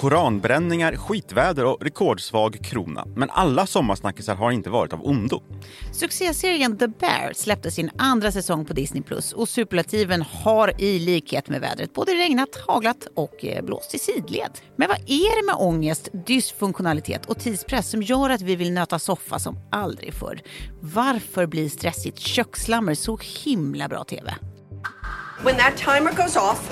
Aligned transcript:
koranbränningar, 0.00 0.96
skitväder 0.96 1.64
och 1.64 1.82
rekordsvag 1.82 2.58
krona. 2.64 3.04
Men 3.16 3.30
alla 3.30 3.66
sommarsnackisar 3.66 4.34
har 4.34 4.50
inte 4.50 4.70
varit 4.70 4.92
av 4.92 5.06
ondo. 5.06 5.42
Succéserien 5.92 6.78
The 6.78 6.88
Bear 6.88 7.32
släppte 7.32 7.70
sin 7.70 7.90
andra 7.98 8.32
säsong 8.32 8.64
på 8.64 8.72
Disney 8.72 9.02
Plus 9.02 9.32
och 9.32 9.48
superlativen 9.48 10.22
har 10.22 10.80
i 10.80 10.98
likhet 10.98 11.48
med 11.48 11.60
vädret 11.60 11.94
både 11.94 12.12
regnat, 12.12 12.48
haglat 12.66 13.08
och 13.16 13.44
eh, 13.44 13.64
blåst 13.64 13.94
i 13.94 13.98
sidled. 13.98 14.50
Men 14.76 14.88
vad 14.88 14.98
är 14.98 15.42
det 15.42 15.46
med 15.46 15.54
ångest, 15.58 16.08
dysfunktionalitet 16.26 17.26
och 17.26 17.38
tidspress 17.38 17.90
som 17.90 18.02
gör 18.02 18.30
att 18.30 18.42
vi 18.42 18.56
vill 18.56 18.72
nöta 18.72 18.98
soffa 18.98 19.38
som 19.38 19.58
aldrig 19.72 20.14
förr? 20.14 20.40
Varför 20.80 21.46
blir 21.46 21.68
stressigt 21.68 22.18
köksslammer 22.18 22.94
så 22.94 23.18
himla 23.44 23.88
bra 23.88 24.04
TV? 24.04 24.34
When 25.44 25.56
that 25.56 25.76
timer 25.76 26.12
goes 26.12 26.36
off, 26.36 26.70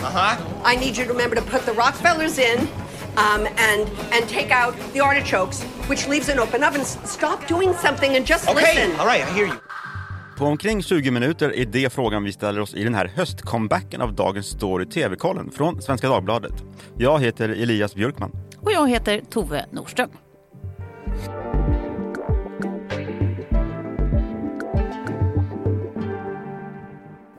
I 0.72 0.76
need 0.76 0.98
you 0.98 1.06
to 1.06 1.12
remember 1.12 1.36
to 1.36 1.42
put 1.42 1.64
the 1.64 1.72
Rockefellers 1.72 2.38
in 2.38 2.68
um, 3.16 3.46
and 3.46 3.80
and 4.12 4.28
take 4.28 4.50
out 4.64 4.74
the 4.92 5.00
artichokes, 5.00 5.62
which 5.90 6.08
leaves 6.08 6.28
an 6.28 6.38
open 6.38 6.64
oven. 6.64 6.84
Stop 7.04 7.48
doing 7.48 7.74
something 7.74 8.16
and 8.16 8.26
just 8.28 8.48
Okay, 8.50 8.60
listen. 8.60 9.00
all 9.00 9.06
right, 9.06 9.22
I 9.28 9.32
hear 9.34 9.46
you. 9.46 9.54
På 10.38 10.44
omkring 10.44 10.82
20 10.82 11.10
minuter 11.10 11.54
är 11.56 11.64
det 11.66 11.92
frågan 11.92 12.24
vi 12.24 12.32
ställer 12.32 12.60
oss 12.60 12.74
i 12.74 12.84
den 12.84 12.94
här 12.94 13.12
höstcomebacken 13.16 14.00
av 14.00 14.12
Dagens 14.14 14.46
Story 14.46 14.86
TV-kollen 14.86 15.50
från 15.50 15.82
Svenska 15.82 16.08
Dagbladet. 16.08 16.52
Jag 16.98 17.20
heter 17.20 17.48
Elias 17.48 17.94
Björkman. 17.94 18.30
Och 18.60 18.72
jag 18.72 18.88
heter 18.90 19.20
Tove 19.30 19.66
Norström. 19.72 20.10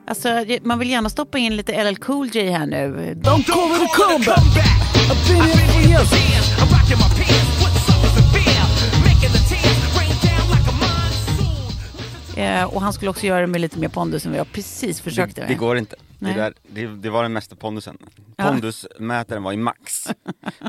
Alltså, 0.07 0.29
man 0.61 0.79
vill 0.79 0.89
gärna 0.89 1.09
stoppa 1.09 1.37
in 1.37 1.55
lite 1.55 1.83
LL 1.91 1.95
Cool 1.95 2.27
J 2.27 2.49
här 2.51 2.65
nu. 2.65 3.13
Don't 3.17 3.43
call 3.43 3.75
it 3.75 3.81
a 3.81 3.87
comeback! 3.93 4.88
I've 5.11 5.27
been 5.27 5.41
here 5.43 5.67
for 5.73 5.81
years. 5.91 6.11
I'm 6.59 6.69
rocking 6.75 6.97
my 7.03 7.09
pants, 7.19 7.51
put 7.61 7.73
suckers 7.87 8.15
in 8.19 8.25
fear, 8.33 8.63
making 9.07 9.31
the 9.35 9.41
tears 9.49 9.79
rain 9.97 10.15
down 10.27 10.45
like 10.53 10.67
a 10.69 10.75
monsoon. 10.81 12.43
Eh, 12.43 12.63
och 12.75 12.81
han 12.81 12.93
skulle 12.93 13.09
också 13.11 13.25
göra 13.25 13.41
det 13.41 13.47
med 13.47 13.61
lite 13.61 13.79
mer 13.79 13.89
pondus 13.89 14.25
än 14.25 14.31
vad 14.31 14.39
jag 14.39 14.51
precis 14.51 15.01
försökte 15.01 15.35
Det, 15.35 15.41
med. 15.41 15.49
det 15.49 15.55
går 15.59 15.77
inte. 15.77 15.95
Det, 16.19 16.33
där, 16.33 16.53
det, 16.71 16.87
det 16.87 17.09
var 17.09 17.23
den 17.23 17.33
mesta 17.33 17.55
pondusen. 17.55 17.97
Pondusmätaren 18.37 19.43
var 19.43 19.51
i 19.53 19.57
max. 19.57 20.07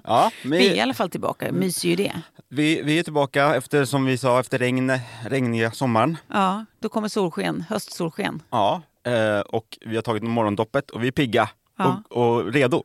Ja, 0.05 0.31
men 0.43 0.59
Vi 0.59 0.69
är 0.69 0.75
i 0.75 0.81
alla 0.81 0.95
fall 0.95 1.11
tillbaka, 1.11 1.53
myser 1.53 1.89
ju 1.89 1.97
det. 1.97 2.13
vi, 2.49 2.83
vi 2.83 2.99
är 2.99 3.03
tillbaka 3.03 3.55
efter, 3.57 3.85
som 3.85 4.05
vi 4.05 4.19
sa, 4.19 4.41
efter 4.41 4.59
regn, 4.59 4.93
regniga 5.29 5.71
sommaren. 5.71 6.17
Ja, 6.29 6.65
då 6.81 6.89
kommer 6.89 7.09
solsken, 7.09 7.65
höstsolsken. 7.69 8.43
Ja, 8.51 8.83
eh, 9.07 9.41
och 9.41 9.79
vi 9.87 9.95
har 9.95 10.03
tagit 10.03 10.23
morgondoppet 10.23 10.91
och 10.91 11.03
vi 11.03 11.07
är 11.09 11.13
pigga 11.13 11.49
Ja. 11.79 12.03
och, 12.11 12.17
och 12.37 12.53
redo. 12.53 12.85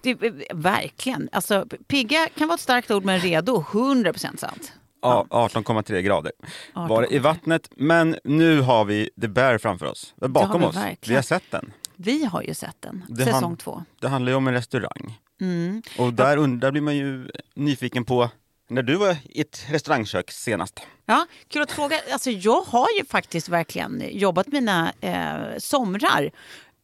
Det, 0.00 0.10
eh, 0.10 0.32
verkligen. 0.54 1.28
Alltså, 1.32 1.66
pigga 1.86 2.28
kan 2.38 2.48
vara 2.48 2.54
ett 2.54 2.60
starkt 2.60 2.90
ord, 2.90 3.04
men 3.04 3.20
redo, 3.20 3.64
100% 3.72 4.40
sant. 4.40 4.72
Ja, 5.02 5.26
18,3 5.30 6.02
grader 6.02 6.32
var 6.74 7.02
det 7.02 7.08
i 7.08 7.18
18,3. 7.18 7.22
vattnet. 7.22 7.68
Men 7.76 8.16
nu 8.24 8.60
har 8.60 8.84
vi 8.84 9.10
The 9.20 9.28
Bear 9.28 9.58
framför 9.58 9.86
oss, 9.86 10.14
bakom 10.16 10.60
vi 10.60 10.66
oss. 10.66 10.76
verkligen. 10.76 10.98
Vi 11.08 11.14
har 11.14 11.22
sett 11.22 11.50
den. 11.50 11.72
Vi 11.96 12.24
har 12.24 12.42
ju 12.42 12.54
sett 12.54 12.76
den, 12.80 13.04
Det 13.08 13.24
säsong 13.24 13.42
han- 13.42 13.56
två. 13.56 13.84
Det 14.00 14.08
handlar 14.08 14.32
ju 14.32 14.36
om 14.36 14.46
en 14.46 14.54
restaurang. 14.54 15.18
Mm. 15.40 15.82
Och 15.98 16.12
där, 16.12 16.56
där 16.60 16.70
blir 16.70 16.82
man 16.82 16.96
ju 16.96 17.30
nyfiken 17.54 18.04
på 18.04 18.30
när 18.68 18.82
du 18.82 18.94
var 18.96 19.16
i 19.24 19.40
ett 19.40 19.64
restaurangkök 19.70 20.30
senast. 20.30 20.80
Ja, 21.06 21.26
kul 21.48 21.62
att 21.62 21.72
fråga. 21.72 22.00
Alltså, 22.12 22.30
jag 22.30 22.60
har 22.60 22.86
ju 22.98 23.04
faktiskt 23.04 23.48
verkligen 23.48 24.02
jobbat 24.12 24.46
mina 24.46 24.92
eh, 25.00 25.58
somrar 25.58 26.30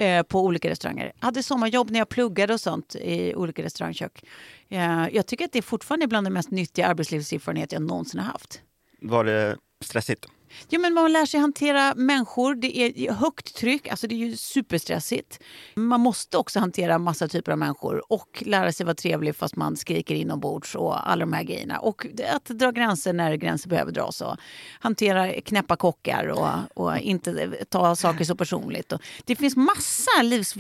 eh, 0.00 0.22
på 0.22 0.44
olika 0.44 0.70
restauranger. 0.70 1.12
Hade 1.18 1.42
sommarjobb 1.42 1.90
när 1.90 1.98
jag 1.98 2.08
pluggade 2.08 2.54
och 2.54 2.60
sånt 2.60 2.94
i 2.94 3.34
olika 3.34 3.62
restaurangkök. 3.62 4.24
Eh, 4.68 5.08
jag 5.12 5.26
tycker 5.26 5.44
att 5.44 5.52
det 5.52 5.58
är 5.58 5.62
fortfarande 5.62 6.06
bland 6.06 6.26
de 6.26 6.30
mest 6.30 6.50
nyttiga 6.50 6.86
arbetslivserfarenheter 6.86 7.76
jag 7.76 7.82
någonsin 7.82 8.20
har 8.20 8.32
haft. 8.32 8.60
Var 9.00 9.24
det 9.24 9.56
stressigt? 9.84 10.26
Ja, 10.68 10.78
men 10.78 10.94
man 10.94 11.12
lär 11.12 11.26
sig 11.26 11.40
hantera 11.40 11.94
människor. 11.94 12.54
Det 12.54 12.78
är 12.78 13.12
högt 13.12 13.54
tryck, 13.54 13.88
alltså 13.88 14.06
det 14.06 14.14
är 14.14 14.16
ju 14.16 14.36
superstressigt. 14.36 15.40
Man 15.74 16.00
måste 16.00 16.38
också 16.38 16.60
hantera 16.60 16.98
massa 16.98 17.28
typer 17.28 17.52
av 17.52 17.58
människor 17.58 18.12
och 18.12 18.42
lära 18.46 18.72
sig 18.72 18.86
vara 18.86 18.94
trevlig 18.94 19.36
fast 19.36 19.56
man 19.56 19.76
skriker 19.76 20.14
inombords 20.14 20.74
och 20.74 21.10
alla 21.10 21.20
de 21.20 21.32
här 21.32 21.42
grejerna. 21.42 21.78
Och 21.78 22.06
att 22.34 22.44
dra 22.44 22.70
gränser 22.70 23.12
när 23.12 23.34
gränser 23.34 23.68
behöver 23.68 23.92
dras 23.92 24.20
och 24.20 24.36
hantera 24.80 25.40
knäppa 25.40 25.76
kockar 25.76 26.26
och, 26.26 26.84
och 26.84 26.98
inte 26.98 27.50
ta 27.68 27.96
saker 27.96 28.24
så 28.24 28.36
personligt. 28.36 28.92
Och 28.92 29.02
det 29.24 29.36
finns 29.36 29.56
massa 29.56 30.22
livs, 30.22 30.54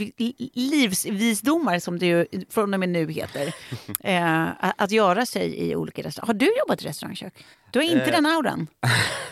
livsvisdomar 0.54 1.78
som 1.78 1.98
det 1.98 2.06
ju 2.06 2.26
från 2.50 2.74
och 2.74 2.80
med 2.80 2.88
nu 2.88 3.12
heter 3.12 3.54
eh, 4.00 4.48
att 4.60 4.90
göra 4.90 5.26
sig 5.26 5.70
i 5.70 5.76
olika 5.76 6.02
restauranger. 6.02 6.26
Har 6.26 6.34
du 6.34 6.58
jobbat 6.58 6.82
i 6.82 6.86
restaurangkök? 6.86 7.44
Du 7.72 7.78
har 7.78 7.84
inte 7.86 8.04
Eh. 8.04 8.10
den 8.10 8.26
auran. 8.26 8.66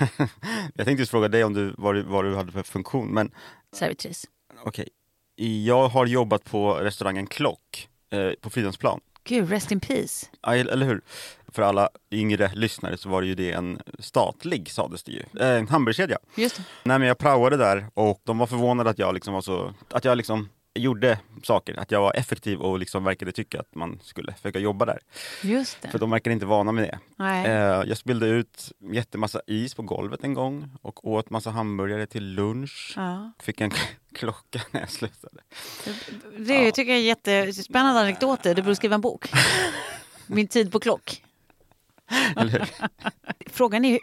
Jag 0.75 0.87
tänkte 0.87 0.93
just 1.03 1.11
fråga 1.11 1.29
dig 1.29 1.45
om 1.45 1.55
du, 1.55 1.75
vad, 1.79 1.95
du, 1.95 2.03
vad 2.03 2.25
du 2.25 2.37
hade 2.37 2.53
för 2.53 2.63
funktion, 2.63 3.09
men 3.09 3.31
Servitris. 3.73 4.25
okej. 4.65 4.89
Jag 5.65 5.89
har 5.89 6.07
jobbat 6.07 6.45
på 6.45 6.75
restaurangen 6.75 7.27
Klock 7.27 7.89
eh, 8.11 8.31
på 8.41 8.51
Fridhemsplan. 8.51 9.01
Gud, 9.25 9.51
rest 9.51 9.71
in 9.73 9.81
peace. 9.81 10.27
Ja, 10.43 10.55
eller 10.55 10.87
hur? 10.87 11.01
För 11.53 11.63
alla 11.63 11.89
yngre 12.11 12.51
lyssnare 12.55 12.97
så 12.97 13.09
var 13.09 13.21
det 13.23 13.27
ju 13.29 13.35
det 13.35 13.53
en 13.53 13.81
statlig, 13.99 14.71
sades 14.71 15.03
det 15.03 15.13
ju. 15.13 15.23
Eh, 15.41 15.49
en 15.59 15.69
hamburgerkedja. 15.69 16.19
Just 16.35 16.57
det. 16.57 16.63
Nej 16.83 16.99
men 16.99 17.09
jag 17.09 17.19
praoade 17.19 17.57
där 17.57 17.87
och 17.95 18.21
de 18.25 18.39
var 18.39 18.47
förvånade 18.47 18.91
att 18.91 18.99
jag 18.99 19.15
liksom 19.15 19.35
var 19.35 19.41
så, 19.41 19.75
att 19.91 20.05
jag 20.05 20.17
liksom 20.17 20.49
gjorde 20.79 21.19
saker, 21.43 21.81
att 21.81 21.91
jag 21.91 22.01
var 22.01 22.17
effektiv 22.17 22.61
och 22.61 22.79
liksom 22.79 23.05
verkade 23.05 23.33
tycka 23.33 23.61
att 23.61 23.75
man 23.75 24.01
skulle 24.03 24.33
försöka 24.33 24.59
jobba 24.59 24.85
där. 24.85 24.99
Just 25.43 25.83
det. 25.83 25.89
För 25.89 25.99
de 25.99 26.11
verkade 26.11 26.35
inte 26.35 26.47
vana 26.47 26.73
med 26.73 26.85
det. 26.85 26.99
Nej. 27.17 27.47
Eh, 27.47 27.83
jag 27.89 27.97
spillde 27.97 28.27
ut 28.27 28.73
jättemassa 28.93 29.41
is 29.47 29.75
på 29.75 29.83
golvet 29.83 30.25
en 30.25 30.35
gång 30.35 30.71
och 30.83 31.09
åt 31.09 31.31
massa 31.31 31.51
hamburgare 31.51 32.07
till 32.07 32.35
lunch. 32.35 32.93
Ja. 32.97 33.33
Fick 33.41 33.61
en 33.61 33.71
klocka 34.15 34.61
när 34.71 34.81
jag 34.81 34.91
slutade. 34.91 35.41
Det 36.39 36.73
tycker 36.73 36.93
jag 36.93 37.01
är 37.01 37.05
jättespännande 37.05 38.01
anekdoter. 38.01 38.55
Du 38.55 38.63
borde 38.63 38.77
skriva 38.77 38.95
en 38.95 39.01
bok. 39.01 39.31
Min 40.27 40.49
tid 40.49 40.73
på 40.73 40.81
klock. 40.81 41.23
Frågan 43.47 43.85
är 43.85 43.99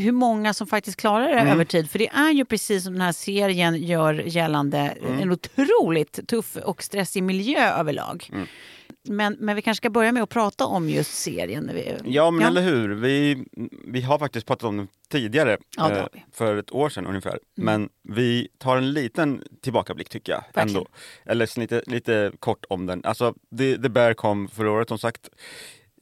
hur- 0.00 0.12
många 0.12 0.54
som 0.54 0.66
faktiskt 0.66 0.96
klarar 1.00 1.28
det 1.28 1.50
över 1.50 1.64
tid. 1.64 1.90
För 1.90 1.98
det 1.98 2.08
är 2.08 2.30
ju 2.32 2.44
precis 2.44 2.84
som 2.84 2.92
den 2.92 3.02
här 3.02 3.12
serien 3.12 3.76
gör 3.76 4.14
gällande 4.14 4.78
en 5.20 5.30
otroligt 5.32 6.28
tuff 6.28 6.56
och 6.56 6.82
stressig 6.82 7.22
miljö 7.22 7.70
överlag. 7.70 8.30
Men, 9.08 9.36
men 9.40 9.56
vi 9.56 9.62
kanske 9.62 9.80
ska 9.80 9.90
börja 9.90 10.12
med 10.12 10.22
att 10.22 10.28
prata 10.28 10.66
om 10.66 10.88
just 10.88 11.14
serien. 11.14 11.70
Ja 12.04 12.30
men 12.30 12.46
eller 12.46 12.62
hur, 12.62 12.88
vi, 12.94 13.44
vi 13.86 14.00
har 14.00 14.18
faktiskt 14.18 14.46
pratat 14.46 14.64
om 14.64 14.76
det 14.76 14.86
tidigare, 15.08 15.58
Ja, 15.76 15.90
eh. 15.90 15.98
Mm. 15.98 16.08
för 16.32 16.56
ett 16.56 16.72
år 16.72 16.88
sedan 16.88 17.06
ungefär. 17.06 17.38
Men 17.54 17.88
vi 18.02 18.48
tar 18.58 18.76
en 18.76 18.92
liten 18.92 19.42
tillbakablick 19.62 20.08
tycker 20.08 20.32
jag. 20.32 20.44
Verkligen. 20.54 20.68
Ändå. 20.68 20.86
Eller 21.24 21.60
lite, 21.60 21.82
lite 21.86 22.32
kort 22.38 22.64
om 22.68 22.86
den. 22.86 23.04
Alltså, 23.04 23.34
The, 23.58 23.78
The 23.78 23.88
Bear 23.88 24.14
kom 24.14 24.48
förra 24.48 24.70
året 24.70 24.88
som 24.88 24.98
sagt. 24.98 25.28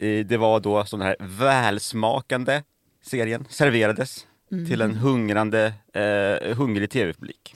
Det 0.01 0.37
var 0.37 0.61
då 0.61 0.85
som 0.85 0.99
den 1.01 1.09
här 1.09 1.17
välsmakande 1.21 2.63
serien 3.03 3.47
serverades 3.51 4.27
Mm. 4.53 4.67
till 4.67 4.81
en 4.81 4.95
hungrande, 4.95 5.73
eh, 5.95 6.57
hungrig 6.57 6.91
tv-publik. 6.91 7.55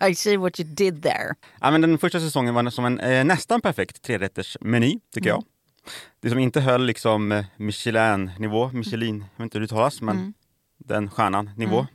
I 0.10 0.14
see 0.14 0.36
what 0.36 0.60
you 0.60 0.68
did 0.74 1.02
there. 1.02 1.34
Ja, 1.60 1.70
men 1.70 1.80
den 1.80 1.98
första 1.98 2.20
säsongen 2.20 2.54
var 2.54 2.70
som 2.70 2.84
en 2.84 3.00
eh, 3.00 3.24
nästan 3.24 3.60
perfekt 3.60 4.02
trerättersmeny, 4.02 5.00
tycker 5.14 5.30
Mm. 5.30 5.40
jag. 5.40 5.44
Det 6.20 6.30
som 6.30 6.38
inte 6.38 6.60
höll 6.60 6.84
liksom 6.86 7.32
eh, 7.32 7.44
Michelin-nivå, 7.56 8.70
Michelin, 8.72 9.18
jag 9.18 9.26
vet 9.36 9.42
inte 9.44 9.58
hur 9.58 9.60
det 9.60 9.64
uttalas, 9.64 10.00
men 10.02 10.16
Mm. 10.16 10.32
den 10.78 11.10
stjärnan-nivå. 11.10 11.86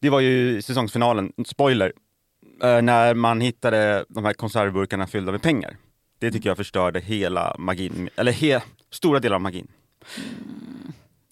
Det 0.00 0.10
var 0.10 0.20
ju 0.20 0.62
säsongsfinalen, 0.62 1.32
spoiler, 1.46 1.92
eh, 2.62 2.82
när 2.82 3.14
man 3.14 3.40
hittade 3.40 4.04
de 4.08 4.24
här 4.24 4.32
konservburkarna 4.32 5.06
fyllda 5.06 5.32
med 5.32 5.42
pengar. 5.42 5.76
Det 6.18 6.30
tycker 6.30 6.50
jag 6.50 6.56
förstörde 6.56 7.00
hela 7.00 7.56
magin, 7.58 8.08
eller 8.16 8.32
he, 8.32 8.60
stora 8.90 9.20
delar 9.20 9.34
av 9.34 9.40
magin. 9.42 9.68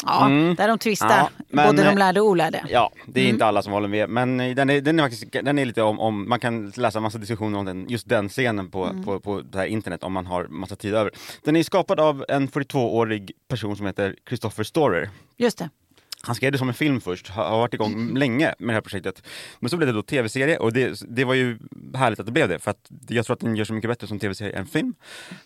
Ja, 0.07 0.27
Mm. 0.27 0.55
där 0.55 0.69
de 0.69 0.79
twistade. 0.79 1.15
Ja, 1.15 1.31
men, 1.49 1.67
både 1.67 1.83
de 1.83 1.89
eh, 1.89 1.99
lärde 1.99 2.21
och 2.21 2.27
olärde. 2.27 2.65
Ja, 2.69 2.91
det 3.07 3.21
är 3.21 3.25
Mm. 3.25 3.35
inte 3.35 3.47
alla 3.47 3.63
som 3.63 3.73
håller 3.73 3.89
med, 3.89 4.09
men 4.11 4.41
eh, 4.41 4.55
den 4.55 4.71
är, 4.71 4.81
den 4.81 4.99
är, 4.99 5.03
faktiskt, 5.05 5.33
den 5.33 5.59
är 5.59 5.65
lite 5.65 5.83
om, 5.83 6.01
om, 6.01 6.29
man 6.29 6.41
kan 6.41 6.71
läsa 6.77 7.01
massa 7.01 7.19
diskussioner 7.19 7.59
om 7.59 7.65
den, 7.65 7.87
just 7.89 8.09
den 8.09 8.29
scenen 8.29 8.71
på, 8.71 8.85
Mm. 8.85 9.05
på, 9.05 9.21
på 9.21 9.41
det 9.41 9.59
här 9.59 9.67
internet 9.67 10.05
om 10.05 10.13
man 10.13 10.27
har 10.27 10.45
massa 10.49 10.77
tid 10.77 10.95
över. 10.95 11.11
Den 11.45 11.57
är 11.57 11.63
skapad 11.63 12.01
av 12.01 12.25
en 12.29 12.49
42-årig 12.49 13.33
person 13.49 13.77
som 13.77 13.87
heter 13.87 14.17
Christopher 14.29 14.65
Storer. 14.65 15.11
Just 15.37 15.59
det. 15.59 15.69
Han 16.27 16.35
skrev 16.35 16.53
det 16.53 16.59
som 16.59 16.69
en 16.69 16.75
film 16.75 17.01
först, 17.01 17.29
har 17.29 17.59
varit 17.59 17.75
igång 17.75 18.15
länge 18.19 18.55
med 18.59 18.69
det 18.69 18.73
här 18.75 18.81
projektet. 18.81 19.23
Men 19.61 19.71
så 19.71 19.77
blev 19.77 19.87
det 19.87 19.93
då 19.93 20.03
tv-serie 20.03 20.59
och 20.59 20.73
det, 20.73 21.01
det 21.09 21.25
var 21.25 21.35
ju 21.35 21.59
härligt 21.95 22.21
att 22.21 22.27
det 22.27 22.33
blev 22.33 22.49
det 22.49 22.59
för 22.59 22.71
att 22.71 22.91
jag 23.09 23.27
tror 23.27 23.35
att 23.35 23.41
den 23.41 23.57
gör 23.57 23.65
så 23.65 23.73
mycket 23.73 23.91
bättre 23.91 24.07
som 24.07 24.19
tv-serie 24.19 24.59
än 24.59 24.67
film. 24.67 24.95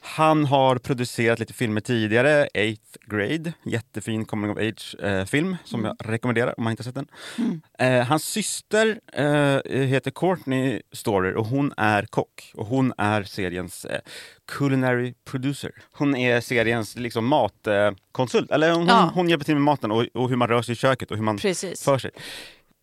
Han 0.00 0.44
har 0.44 0.76
producerat 0.76 1.38
lite 1.38 1.52
filmer 1.52 1.80
tidigare, 1.80 2.48
Eighth 2.54 2.98
Grade, 3.06 3.52
jättefin 3.64 4.24
coming 4.24 4.50
of 4.50 4.58
age-film 4.58 5.56
som 5.64 5.84
jag 5.84 5.96
rekommenderar 5.98 6.54
om 6.56 6.64
man 6.64 6.70
inte 6.70 6.80
har 6.82 6.84
sett 6.84 6.94
den. 6.94 7.08
Eh, 7.78 8.06
hans 8.06 8.24
syster 8.24 9.00
eh, 9.12 9.80
heter 9.86 10.10
Courtney 10.10 10.82
Storer 10.92 11.34
och 11.34 11.46
hon 11.46 11.72
är 11.76 12.02
kock 12.02 12.52
och 12.54 12.66
hon 12.66 12.92
är 12.98 13.22
seriens 13.22 13.84
eh, 13.84 14.00
culinary 14.50 15.14
producer. 15.24 15.72
Hon 15.92 16.16
är 16.16 16.40
seriens 16.40 16.96
liksom 16.96 17.26
matkonsult. 17.26 18.50
Eller 18.50 18.72
hon, 18.72 18.86
Ja. 18.86 19.10
hon 19.14 19.28
hjälper 19.28 19.44
till 19.44 19.54
med 19.54 19.62
maten 19.62 19.90
och, 19.90 20.06
och 20.14 20.28
hur 20.28 20.36
man 20.36 20.48
rör 20.48 20.62
sig 20.62 20.72
i 20.72 20.76
köket 20.76 21.10
och 21.10 21.16
hur 21.16 21.24
man 21.24 21.36
Precis. 21.36 21.84
för 21.84 21.98
sig. 21.98 22.10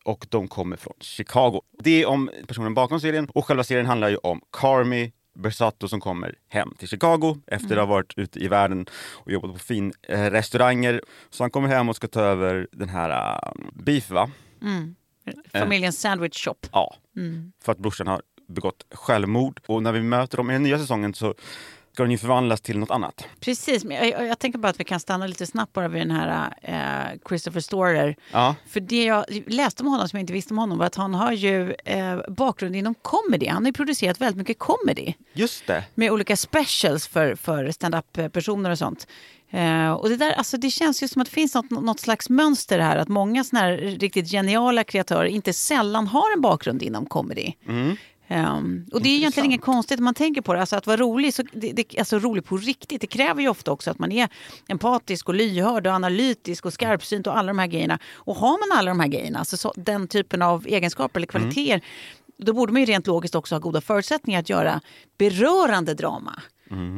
Och 0.05 0.25
de 0.29 0.47
kommer 0.47 0.77
från 0.77 0.93
Chicago. 0.99 1.61
Det 1.83 2.01
är 2.01 2.05
om 2.05 2.29
personen 2.47 2.73
bakom 2.73 2.99
serien 2.99 3.29
och 3.29 3.45
själva 3.45 3.63
serien 3.63 3.85
handlar 3.85 4.09
ju 4.09 4.17
om 4.17 4.41
Carmi 4.51 5.11
Bersato 5.39 5.87
som 5.87 5.99
kommer 5.99 6.35
hem 6.49 6.73
till 6.79 6.87
Chicago 6.87 7.37
efter 7.47 7.77
att 7.77 7.81
ha 7.81 7.85
varit 7.85 8.13
ute 8.17 8.39
i 8.39 8.47
världen 8.47 8.85
och 9.13 9.31
jobbat 9.31 9.53
på 9.53 9.59
fin 9.59 9.93
eh, 10.07 10.23
restauranger. 10.31 11.01
Så 11.29 11.43
han 11.43 11.51
kommer 11.51 11.67
hem 11.67 11.89
och 11.89 11.95
ska 11.95 12.07
ta 12.07 12.21
över 12.21 12.67
den 12.71 12.89
här 12.89 13.09
uh, 13.35 13.53
Beef 13.73 14.09
va? 14.11 14.31
Familjens 15.53 15.99
sandwich 16.01 16.43
shop. 16.45 16.55
Ja, 16.71 16.95
för 17.63 17.71
att 17.71 17.77
brorsan 17.77 18.07
har 18.07 18.21
begått 18.47 18.85
självmord. 18.91 19.59
Och 19.65 19.83
när 19.83 19.91
vi 19.91 20.01
möter 20.01 20.37
dem 20.37 20.49
i 20.49 20.53
den 20.53 20.63
nya 20.63 20.79
säsongen 20.79 21.13
så 21.13 21.33
ska 21.97 22.03
den 22.03 22.11
ju 22.11 22.17
förvandlas 22.17 22.61
till 22.61 22.79
något 22.79 22.91
annat. 22.91 23.27
Precis, 23.39 23.83
men 23.83 24.09
jag, 24.09 24.27
jag, 24.27 24.39
tänker 24.39 24.59
bara 24.59 24.69
att 24.69 24.79
vi 24.79 24.83
kan 24.83 24.99
stanna 24.99 25.27
lite 25.27 25.45
snabbt 25.45 25.73
bara 25.73 25.87
vid 25.87 26.01
den 26.01 26.11
här 26.11 26.53
eh, 26.61 27.19
Christopher 27.27 27.59
Storer. 27.59 28.15
Ja. 28.31 28.55
För 28.67 28.79
det 28.79 29.03
jag 29.03 29.25
läste 29.47 29.83
om 29.83 29.89
honom 29.89 30.09
som 30.09 30.17
jag 30.17 30.23
inte 30.23 30.33
visste 30.33 30.53
om 30.53 30.57
honom 30.57 30.77
var 30.77 30.85
att 30.85 30.95
han 30.95 31.13
har 31.13 31.31
ju 31.31 31.75
eh, 31.85 32.19
bakgrund 32.27 32.75
inom 32.75 32.95
comedy. 33.01 33.47
Han 33.47 33.63
har 33.63 33.69
ju 33.69 33.73
producerat 33.73 34.21
väldigt 34.21 34.37
mycket 34.37 34.59
comedy 34.59 35.13
Just 35.33 35.67
det. 35.67 35.83
med 35.95 36.11
olika 36.11 36.37
specials 36.37 37.07
för, 37.07 37.35
för 37.35 37.71
stand-up-personer 37.71 38.69
och 38.69 38.77
sånt. 38.77 39.07
Eh, 39.49 39.91
och 39.91 40.09
det, 40.09 40.17
där, 40.17 40.31
alltså 40.31 40.57
det 40.57 40.69
känns 40.69 41.03
ju 41.03 41.07
som 41.07 41.21
att 41.21 41.27
det 41.27 41.33
finns 41.33 41.55
något, 41.55 41.69
något 41.69 41.99
slags 41.99 42.29
mönster 42.29 42.79
här. 42.79 42.97
Att 42.97 43.07
många 43.07 43.43
såna 43.43 43.59
här 43.59 43.77
riktigt 43.77 44.31
geniala 44.31 44.83
kreatörer 44.83 45.25
inte 45.25 45.53
sällan 45.53 46.07
har 46.07 46.33
en 46.35 46.41
bakgrund 46.41 46.83
inom 46.83 47.05
comedy. 47.05 47.53
Ehm, 48.27 48.85
och 48.91 49.01
det 49.01 49.09
är 49.09 49.17
egentligen 49.17 49.45
inget 49.45 49.61
konstigt 49.61 49.99
om 49.99 50.05
man 50.05 50.13
tänker 50.13 50.41
på 50.41 50.53
det. 50.53 50.59
Alltså 50.59 50.75
att 50.75 50.87
vara 50.87 50.97
rolig, 50.97 51.33
så 51.33 51.43
det, 51.51 51.71
det, 51.71 51.99
alltså 51.99 52.19
rolig 52.19 52.45
på 52.45 52.57
riktigt, 52.57 53.01
det 53.01 53.07
kräver 53.07 53.41
ju 53.41 53.49
ofta 53.49 53.71
också 53.71 53.91
att 53.91 53.99
man 53.99 54.11
är 54.11 54.29
empatisk 54.67 55.29
och 55.29 55.35
lyhörd 55.35 55.87
och 55.87 55.93
analytisk 55.93 56.65
och 56.65 56.73
skarpsynt 56.73 57.27
och 57.27 57.37
alla 57.37 57.47
de 57.47 57.59
här 57.59 57.67
grejerna. 57.67 57.99
Och 58.13 58.35
har 58.35 58.69
man 58.69 58.77
alla 58.77 58.91
de 58.91 58.99
här 58.99 59.07
grejerna, 59.07 59.39
alltså 59.39 59.57
så, 59.57 59.73
den 59.75 60.07
typen 60.07 60.41
av 60.41 60.67
egenskaper 60.67 61.19
eller 61.19 61.27
kvaliteter, 61.27 61.81
då 62.37 62.53
borde 62.53 62.73
man 62.73 62.81
ju 62.81 62.85
rent 62.85 63.07
logiskt 63.07 63.35
också 63.35 63.55
ha 63.55 63.59
goda 63.59 63.81
förutsättningar 63.81 64.39
att 64.39 64.49
göra 64.49 64.81
berörande 65.17 65.93
drama. 65.93 66.41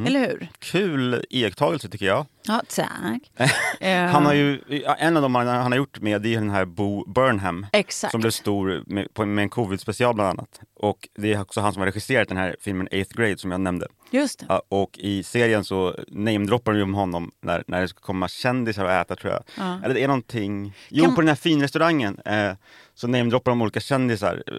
Eller 0.07 0.19
hur? 0.19 0.49
Kul 0.59 1.25
iakttagelse 1.29 1.89
tycker 1.89 2.05
jag. 2.05 2.25
Ja, 2.47 2.61
tack. 2.75 3.31
Eh, 3.79 4.05
Han 4.05 4.25
har 4.25 4.33
ju, 4.33 4.61
en 4.99 5.15
av 5.17 5.23
dem 5.23 5.35
han, 5.35 5.47
han 5.47 5.71
har 5.71 5.77
gjort 5.77 5.99
med 6.01 6.25
är 6.25 6.35
den 6.35 6.49
här 6.49 6.65
Bo 6.65 7.05
Burnham. 7.11 7.65
Exakt. 7.73 8.11
Som 8.11 8.21
blev 8.21 8.31
stor 8.31 8.83
med, 8.87 9.13
på, 9.13 9.25
med 9.25 9.43
en 9.43 9.49
covid-special 9.49 10.13
bland 10.15 10.29
annat. 10.29 10.59
Och 10.75 11.09
det 11.15 11.33
är 11.33 11.41
också 11.41 11.61
han 11.61 11.73
som 11.73 11.79
har 11.79 11.87
regisserat 11.87 12.27
den 12.27 12.37
här 12.37 12.55
filmen 12.61 12.87
Eighth 12.91 13.15
Grade 13.15 13.37
som 13.37 13.51
jag 13.51 13.61
nämnde. 13.61 13.87
Just 14.11 14.39
det. 14.39 14.45
Ja, 14.49 14.61
och 14.69 14.97
i 14.99 15.23
serien 15.23 15.63
så 15.63 15.95
namedroppar 16.07 16.71
de 16.71 16.77
ju 16.77 16.83
om 16.83 16.93
honom 16.93 17.31
när, 17.41 17.63
när 17.67 17.81
det 17.81 17.87
ska 17.87 17.99
komma 17.99 18.27
kändisar 18.27 18.85
och 18.85 18.91
äta 18.91 19.15
tror 19.15 19.33
jag. 19.33 19.43
Eller 19.83 19.93
det 19.95 20.03
är 20.03 20.07
någonting, 20.07 20.73
jo 20.89 21.05
Kan- 21.05 21.15
på 21.15 21.21
den 21.21 21.27
här 21.27 21.35
finrestaurangen 21.35 22.19
eh, 22.25 22.51
så 22.95 23.07
namedroppar 23.07 23.51
de 23.51 23.61
olika 23.61 23.79
kändisar. 23.79 24.43
Eh, 24.47 24.53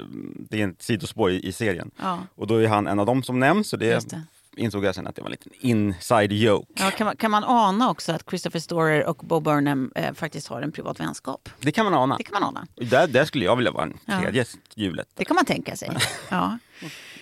Det 0.51 0.63
är 0.63 0.69
ett 0.69 0.83
sidospår 0.83 1.31
i, 1.31 1.47
i 1.49 1.53
serien. 1.53 1.91
Ja. 2.03 2.19
Och 2.35 2.47
då 2.47 2.57
är 2.57 2.69
han 2.69 2.87
en 2.87 2.99
av 2.99 3.07
dem 3.07 3.23
som 3.23 3.39
nämns 3.41 3.73
och 3.73 3.79
det, 3.79 3.87
Just 3.87 4.11
det. 4.11 4.23
Insåg 4.61 4.85
jag 4.85 4.95
sen 4.95 5.07
att 5.07 5.15
det 5.17 5.23
var 5.23 5.29
en 5.29 5.33
liten 5.33 5.53
inside 5.61 6.33
joke. 6.33 6.73
Ja, 6.77 6.91
kan, 6.91 7.05
man, 7.05 7.17
kan 7.17 7.31
man 7.31 7.45
ana 7.45 7.91
också 7.91 8.13
att 8.13 8.25
Christopher 8.29 8.61
Storer 8.61 9.07
och 9.07 9.17
Bo 9.17 9.41
Burnham 9.41 9.93
eh, 9.95 10.13
faktiskt 10.15 10.49
har 10.49 10.63
en 10.63 10.73
privat 10.73 11.01
vänskap? 11.01 11.49
Det 11.61 11.73
kan 11.73 11.85
man 11.85 11.95
ana. 11.95 12.17
Det 12.17 12.25
kan 12.25 12.33
man 12.41 12.45
ana. 12.45 12.67
Där, 12.77 13.07
där 13.07 13.25
skulle 13.25 13.45
jag 13.45 13.57
vilja 13.57 13.73
vara 13.73 13.83
en 13.85 13.99
Ja. 14.05 14.21
tredje 14.21 14.45
hjulet. 14.75 15.09
Det 15.15 15.25
kan 15.25 15.35
man 15.35 15.45
tänka 15.45 15.77
sig. 15.77 15.91
Ja. 16.29 16.59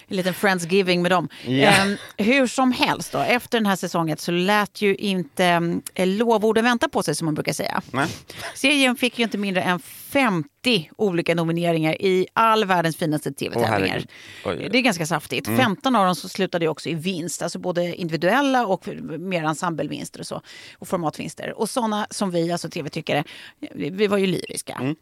En 0.08 0.16
liten 0.16 0.34
friendsgiving 0.34 1.02
med 1.02 1.10
dem. 1.10 1.28
Ja. 1.46 1.50
Ehm, 1.50 1.96
hur 2.16 2.46
som 2.46 2.72
helst, 2.72 3.12
då, 3.12 3.18
efter 3.18 3.58
den 3.58 3.66
här 3.66 3.76
säsongen 3.76 4.16
så 4.16 4.32
lät 4.32 4.82
ju 4.82 4.94
inte 4.94 5.80
eh, 5.94 6.06
lovorden 6.06 6.64
vänta 6.64 6.88
på 6.88 7.02
sig 7.02 7.14
som 7.14 7.24
man 7.24 7.34
brukar 7.34 7.52
säga. 7.52 7.82
Nej. 7.90 8.08
Serien 8.54 8.96
fick 8.96 9.18
ju 9.18 9.24
inte 9.24 9.38
mindre 9.38 9.62
än 9.62 9.80
50 9.80 10.90
olika 10.96 11.34
nomineringar 11.34 12.02
i 12.02 12.26
all 12.32 12.64
världens 12.64 12.96
finaste 12.96 13.32
tv-tävlingar. 13.32 14.04
oj. 14.44 14.68
det 14.72 14.78
är 14.78 14.82
ganska 14.82 15.06
saftigt. 15.06 15.46
15 15.46 15.96
av 15.96 16.06
dem 16.06 16.14
så 16.14 16.28
slutade 16.28 16.64
ju 16.64 16.68
också 16.68 16.88
i 16.88 16.94
vinst, 16.94 17.42
alltså 17.42 17.58
både 17.58 17.96
individuella 17.96 18.66
och 18.66 18.88
mer 19.18 19.44
ensemblevinster 19.44 20.20
och 20.20 20.26
så. 20.26 20.42
Och 20.78 20.88
formatvinster. 20.88 21.58
Och 21.58 21.70
sådana 21.70 22.06
som 22.10 22.30
vi, 22.30 22.52
alltså 22.52 22.70
tv-tyckare, 22.70 23.24
vi 23.74 24.06
var 24.06 24.18
ju 24.18 24.26
lyriska. 24.26 24.94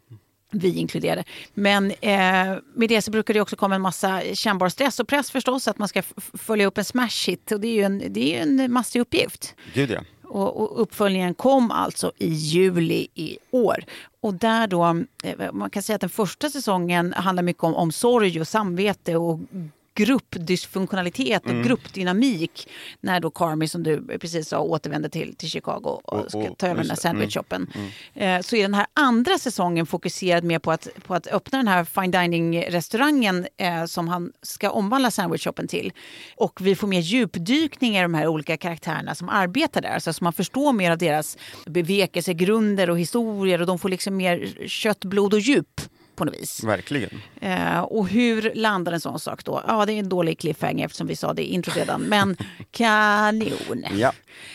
Vi 0.51 0.75
inkluderade. 0.77 1.23
Men 1.53 1.91
eh, 1.91 2.57
med 2.73 2.89
det 2.89 3.01
så 3.01 3.11
brukar 3.11 3.33
det 3.33 3.41
också 3.41 3.55
komma 3.55 3.75
en 3.75 3.81
massa 3.81 4.21
kännbar 4.33 4.69
stress 4.69 4.99
och 4.99 5.07
press 5.07 5.31
förstås. 5.31 5.67
Att 5.67 5.77
man 5.77 5.87
ska 5.87 6.03
följa 6.33 6.67
upp 6.67 6.77
en 6.77 6.85
smash 6.85 7.27
hit. 7.27 7.51
Och 7.51 7.59
det 7.59 7.67
är 7.67 7.73
ju 7.73 7.83
en, 7.83 8.13
det 8.13 8.35
är 8.35 8.41
en 8.41 8.71
massig 8.71 8.99
uppgift. 8.99 9.55
Gud 9.73 9.91
ja. 9.91 10.01
Och, 10.23 10.61
och 10.61 10.81
uppföljningen 10.81 11.33
kom 11.33 11.71
alltså 11.71 12.11
i 12.17 12.29
juli 12.29 13.07
i 13.13 13.37
år. 13.51 13.83
Och 14.21 14.33
där 14.33 14.67
då, 14.67 15.03
eh, 15.23 15.51
man 15.53 15.69
kan 15.69 15.83
säga 15.83 15.95
att 15.95 16.01
den 16.01 16.09
första 16.09 16.49
säsongen 16.49 17.13
handlar 17.13 17.43
mycket 17.43 17.63
om, 17.63 17.75
om 17.75 17.91
sorg 17.91 18.41
och 18.41 18.47
samvete 18.47 19.15
och 19.15 19.39
gruppdysfunktionalitet 19.97 21.45
och 21.45 21.63
gruppdynamik 21.63 22.69
när 23.01 23.19
då 23.19 23.29
Carmi, 23.29 23.67
som 23.67 23.83
du 23.83 24.17
precis 24.19 24.47
sa, 24.47 24.59
återvänder 24.59 25.09
till, 25.09 25.35
till 25.35 25.49
Chicago 25.49 26.01
och, 26.03 26.31
ska 26.31 26.53
ta 26.55 26.67
över 26.67 26.75
den 26.75 26.77
här. 26.77 26.83
Mm. 26.83 26.95
sandwichshoppen. 26.95 27.67
Eh, 28.13 28.41
så 28.41 28.55
är 28.55 28.61
den 28.61 28.73
här 28.73 28.85
andra 28.93 29.37
säsongen 29.37 29.85
fokuserad 29.85 30.43
mer 30.43 30.59
på 30.59 30.71
att, 30.71 30.87
på 31.07 31.15
att 31.15 31.27
öppna 31.27 31.57
den 31.57 31.67
här 31.67 31.83
fine 31.83 32.11
dining-restaurangen 32.11 33.47
eh, 33.57 33.85
som 33.85 34.07
han 34.07 34.31
ska 34.41 34.69
omvandla 34.69 35.11
sandwichshoppen 35.11 35.67
till. 35.67 35.93
Och 36.35 36.61
vi 36.61 36.75
får 36.75 36.87
mer 36.87 37.01
djupdykningar 37.01 37.99
i 37.99 38.03
de 38.03 38.13
här 38.13 38.27
olika 38.27 38.57
karaktärerna 38.57 39.15
som 39.15 39.29
arbetar 39.29 39.81
där. 39.81 39.99
Så 39.99 40.23
man 40.23 40.33
förstår 40.33 40.73
mer 40.73 40.91
av 40.91 40.97
deras 40.97 41.37
bevekelsegrunder 41.65 42.89
och 42.89 42.99
historier 42.99 43.61
och 43.61 43.67
de 43.67 43.79
får 43.79 43.89
liksom 43.89 44.17
mer 44.17 44.67
kött, 44.67 45.05
blod 45.05 45.33
och 45.33 45.39
djup 45.39 45.81
på 46.17 46.25
något 46.25 46.35
vis. 46.35 46.63
Verkligen. 46.63 47.09
Eh, 47.41 47.79
och 47.79 48.07
hur 48.07 48.51
landar 48.55 48.91
en 48.91 48.99
sån 49.01 49.19
sak 49.19 49.43
då? 49.45 49.63
Ja, 49.67 49.85
det 49.85 49.93
är 49.93 49.99
en 49.99 50.09
dålig 50.09 50.39
cliffhanger 50.39 50.85
eftersom 50.85 51.07
vi 51.07 51.15
sa 51.15 51.33
det 51.33 51.41
i 51.41 51.53
intro 51.53 51.71
redan. 51.75 52.01
Men 52.01 52.37
kanon! 52.71 53.85
Ja. 53.97 54.13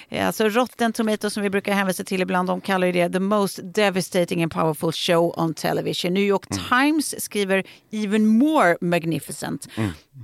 Eh, 0.09 0.27
Alltså 0.27 0.49
Rotten 0.49 0.93
Tomatoes 0.93 1.35
som 1.35 1.43
vi 1.43 1.51
brukar 1.51 1.73
hänvisa 1.75 2.05
till 2.05 2.23
ibland, 2.23 2.49
de 2.49 2.61
kallar 2.61 2.87
ju 2.87 2.93
det 2.93 3.11
the 3.11 3.21
most 3.21 3.61
devastating 3.63 4.43
and 4.43 4.53
powerful 4.53 4.93
show 4.93 5.35
on 5.39 5.55
television. 5.55 6.15
New 6.15 6.23
York 6.25 6.47
Times 6.69 7.25
skriver 7.25 7.65
even 7.91 8.27
more 8.27 8.77
magnificent. 8.81 9.69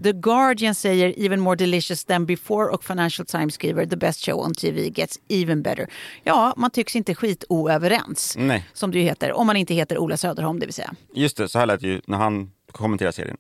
The 0.02 0.12
Guardian 0.12 0.74
säger 0.74 1.14
even 1.24 1.40
more 1.40 1.56
delicious 1.56 2.04
than 2.04 2.26
before 2.26 2.70
och 2.70 2.84
Financial 2.84 3.26
Times 3.26 3.54
skriver 3.54 3.86
the 3.86 3.96
best 3.96 4.24
show 4.24 4.38
on 4.40 4.54
TV 4.54 4.88
gets 4.94 5.18
even 5.28 5.62
better. 5.62 5.86
Ja, 6.24 6.54
man 6.56 6.70
tycks 6.70 6.96
inte 6.96 7.14
skitoöverens, 7.14 8.34
Nej. 8.38 8.66
som 8.72 8.92
ju 8.92 9.00
heter, 9.00 9.32
om 9.32 9.46
man 9.46 9.56
inte 9.56 9.74
heter 9.74 9.98
Ola 9.98 10.16
Söderholm, 10.16 10.58
det 10.60 10.66
vill 10.66 10.74
säga. 10.74 10.94
Just 11.14 11.27
det, 11.36 11.48
så 11.48 11.58
här 11.58 11.66
lät 11.66 11.80
det 11.80 11.86
ju 11.88 12.00
när 12.06 12.18
han 12.18 12.50
kommenterade 12.72 13.12
serien. 13.12 13.36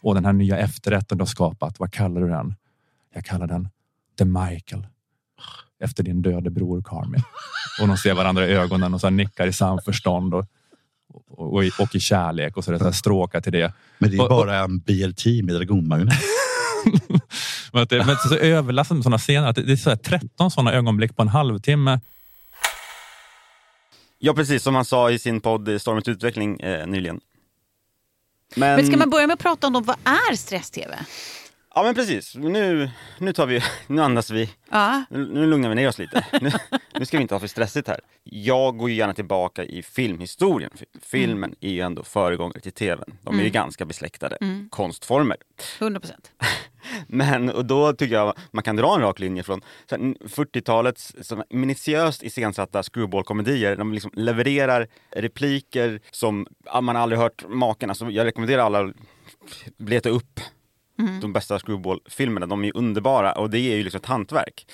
Och 0.00 0.14
den 0.14 0.24
här 0.24 0.32
nya 0.32 0.58
efterrätten 0.58 1.18
du 1.18 1.22
har 1.22 1.26
skapat, 1.26 1.78
vad 1.78 1.92
kallar 1.92 2.20
du 2.20 2.28
den? 2.28 2.54
Jag 3.14 3.24
kallar 3.24 3.46
den 3.46 3.68
The 4.18 4.24
Michael. 4.24 4.86
Efter 5.80 6.02
din 6.02 6.22
döde 6.22 6.50
bror 6.50 6.82
Carmen. 6.84 7.22
Och 7.80 7.88
de 7.88 7.96
ser 7.96 8.14
varandra 8.14 8.46
i 8.46 8.52
ögonen 8.52 8.94
och 8.94 9.00
så 9.00 9.10
nickar 9.10 9.46
i 9.46 9.52
samförstånd 9.52 10.34
och, 10.34 10.46
och, 11.28 11.52
och, 11.54 11.64
i, 11.64 11.70
och 11.78 11.94
i 11.94 12.00
kärlek 12.00 12.56
och 12.56 12.64
så 12.64 12.70
är 12.70 12.72
det 12.72 12.78
så 12.78 12.84
här 12.84 12.92
stråkar 12.92 13.40
till 13.40 13.52
det. 13.52 13.72
Men 13.98 14.10
det 14.10 14.16
är 14.16 14.22
Och- 14.22 14.28
bara 14.28 14.56
en 14.58 14.78
BLT 14.78 15.26
med 15.44 15.54
dragonmajonnäs. 15.54 16.22
Men, 17.72 17.82
att 17.82 17.90
det, 17.90 18.06
men 18.06 18.16
så 18.16 18.34
överlastat 18.36 18.96
med 18.96 19.02
sådana 19.04 19.18
scener. 19.18 19.48
Att 19.48 19.56
det, 19.56 19.62
det 19.62 19.72
är 19.72 19.76
så 19.76 19.90
här 19.90 19.96
13 19.96 20.50
sådana 20.50 20.72
ögonblick 20.72 21.16
på 21.16 21.22
en 21.22 21.28
halvtimme. 21.28 22.00
Ja, 24.18 24.34
precis 24.34 24.62
som 24.62 24.74
han 24.74 24.84
sa 24.84 25.10
i 25.10 25.18
sin 25.18 25.40
podd 25.40 25.68
eh, 25.68 25.78
Stormens 25.78 26.08
utveckling 26.08 26.60
eh, 26.60 26.86
nyligen. 26.86 27.20
Men, 28.54 28.76
Men 28.76 28.86
ska 28.86 28.96
man 28.96 29.10
börja 29.10 29.26
med 29.26 29.34
att 29.34 29.40
prata 29.40 29.66
om 29.66 29.72
då, 29.72 29.80
vad 29.80 29.96
är 30.04 30.36
stress-tv? 30.36 30.98
Ja, 31.78 31.82
men 31.84 31.94
precis. 31.94 32.34
Nu, 32.34 32.90
nu, 33.18 33.32
tar 33.32 33.46
vi, 33.46 33.60
nu 33.86 34.02
andas 34.02 34.30
vi. 34.30 34.50
Ja. 34.70 35.04
Nu, 35.10 35.26
nu 35.32 35.46
lugnar 35.46 35.68
vi 35.68 35.74
ner 35.74 35.88
oss 35.88 35.98
lite. 35.98 36.26
Nu, 36.40 36.50
nu 36.98 37.04
ska 37.06 37.16
vi 37.16 37.22
inte 37.22 37.34
ha 37.34 37.40
för 37.40 37.46
stressigt 37.46 37.88
här. 37.88 38.00
Jag 38.24 38.76
går 38.78 38.90
ju 38.90 38.96
gärna 38.96 39.14
tillbaka 39.14 39.64
i 39.64 39.82
filmhistorien. 39.82 40.70
Fi- 40.76 40.84
Filmen 41.02 41.54
är 41.60 41.70
ju 41.70 41.80
ändå 41.80 42.02
föregångare 42.04 42.60
till 42.60 42.72
tvn. 42.72 43.18
De 43.22 43.38
är 43.38 43.42
ju 43.44 43.50
ganska 43.50 43.84
besläktade 43.84 44.38
konstformer. 44.70 45.36
100 45.80 46.00
procent. 46.00 46.30
Men 47.06 47.50
och 47.50 47.64
då 47.64 47.92
tycker 47.92 48.14
jag 48.14 48.34
man 48.50 48.62
kan 48.64 48.76
dra 48.76 48.94
en 48.94 49.00
rak 49.00 49.18
linje 49.18 49.42
från 49.42 49.60
så 49.90 49.96
här, 49.96 50.02
40-talets 50.28 51.14
så 51.22 51.44
minutiöst 51.50 52.22
iscensatta 52.22 52.82
screwball-komedier. 52.82 53.76
De 53.76 53.92
liksom 53.92 54.10
levererar 54.14 54.86
repliker 55.10 56.00
som 56.10 56.46
man 56.82 56.96
aldrig 56.96 57.18
hört 57.20 57.44
maken. 57.48 57.90
Alltså, 57.90 58.10
jag 58.10 58.24
rekommenderar 58.24 58.62
alla 58.62 58.80
att 58.80 58.92
leta 59.78 60.08
upp 60.08 60.40
de 61.20 61.32
bästa 61.32 61.58
screwball-filmerna. 61.58 62.46
De 62.46 62.60
är 62.60 62.64
ju 62.66 62.72
underbara 62.74 63.32
och 63.32 63.50
det 63.50 63.58
är 63.58 63.76
ju 63.76 63.82
liksom 63.82 63.98
ett 63.98 64.06
hantverk. 64.06 64.66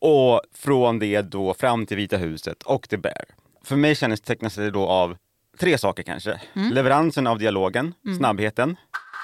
Och 0.00 0.40
från 0.54 0.98
det 0.98 1.22
då 1.22 1.54
fram 1.54 1.86
till 1.86 1.96
Vita 1.96 2.16
huset 2.16 2.62
och 2.62 2.88
The 2.88 2.96
Bear. 2.96 3.24
För 3.64 3.76
mig 3.76 3.94
kännetecknas 3.94 4.54
det 4.54 4.70
då 4.70 4.86
av 4.86 5.16
tre 5.58 5.78
saker 5.78 6.02
kanske. 6.02 6.40
Leveransen 6.52 7.26
av 7.26 7.38
dialogen, 7.38 7.94
snabbheten 8.18 8.76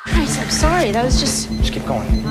Christ, 0.07 0.41
I'm 0.41 0.51
sorry. 0.51 0.93
That 0.93 1.05
was 1.05 1.21
just. 1.21 1.51
Just 1.51 1.75
keep 1.75 1.87
going. 1.87 2.25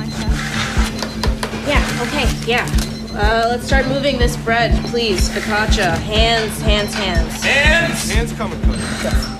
Yeah, 1.67 2.01
okay, 2.01 2.27
yeah. 2.47 2.65
Uh, 3.13 3.49
let's 3.51 3.67
start 3.67 3.87
moving 3.87 4.17
this 4.17 4.37
bread, 4.37 4.71
please. 4.91 5.29
Focaccia. 5.29 5.91
Hands, 5.91 6.61
hands, 6.61 6.95
hands. 6.95 7.43
Hands! 7.43 8.11
Hands 8.11 8.33
coming, 8.33 8.59
coach. 8.61 9.38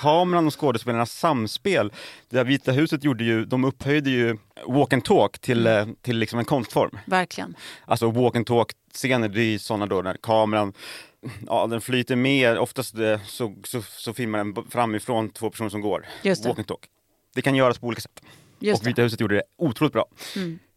Kameran 0.00 0.46
och 0.46 0.60
skådespelarnas 0.60 1.12
samspel. 1.12 1.92
Det 2.28 2.44
Vita 2.44 2.72
huset 2.72 3.04
gjorde 3.04 3.24
ju, 3.24 3.44
de 3.44 3.64
upphöjde 3.64 4.10
ju 4.10 4.36
walk 4.66 4.92
and 4.92 5.04
talk 5.04 5.38
till, 5.38 5.66
eh, 5.66 5.86
till 6.02 6.18
liksom 6.18 6.38
en 6.38 6.44
konstform. 6.44 6.98
Verkligen. 7.06 7.54
Alltså 7.84 8.10
walk 8.10 8.36
and 8.36 8.46
talk 8.46 8.72
scener, 8.94 9.28
det 9.28 9.40
är 9.40 9.44
ju 9.44 9.58
sådana 9.58 9.86
då 9.86 10.02
när 10.02 10.16
kameran 10.22 10.72
Ja, 11.46 11.66
den 11.66 11.80
flyter 11.80 12.16
med, 12.16 12.58
oftast 12.58 12.98
eh, 12.98 13.20
så, 13.26 13.54
så, 13.64 13.82
så 13.82 14.12
filmar 14.12 14.38
den 14.38 14.54
framifrån 14.70 15.30
två 15.30 15.50
personer 15.50 15.70
som 15.70 15.80
går. 15.80 16.06
Just 16.22 16.42
det. 16.42 16.48
Walk 16.48 16.58
and 16.58 16.68
talk. 16.68 16.80
Det 17.34 17.42
kan 17.42 17.54
göras 17.54 17.78
på 17.78 17.86
olika 17.86 18.00
sätt. 18.00 18.22
Just 18.58 18.82
och 18.82 18.88
Vita 18.88 19.02
huset 19.02 19.20
gjorde 19.20 19.34
det 19.34 19.42
otroligt 19.58 19.92
bra. 19.92 20.04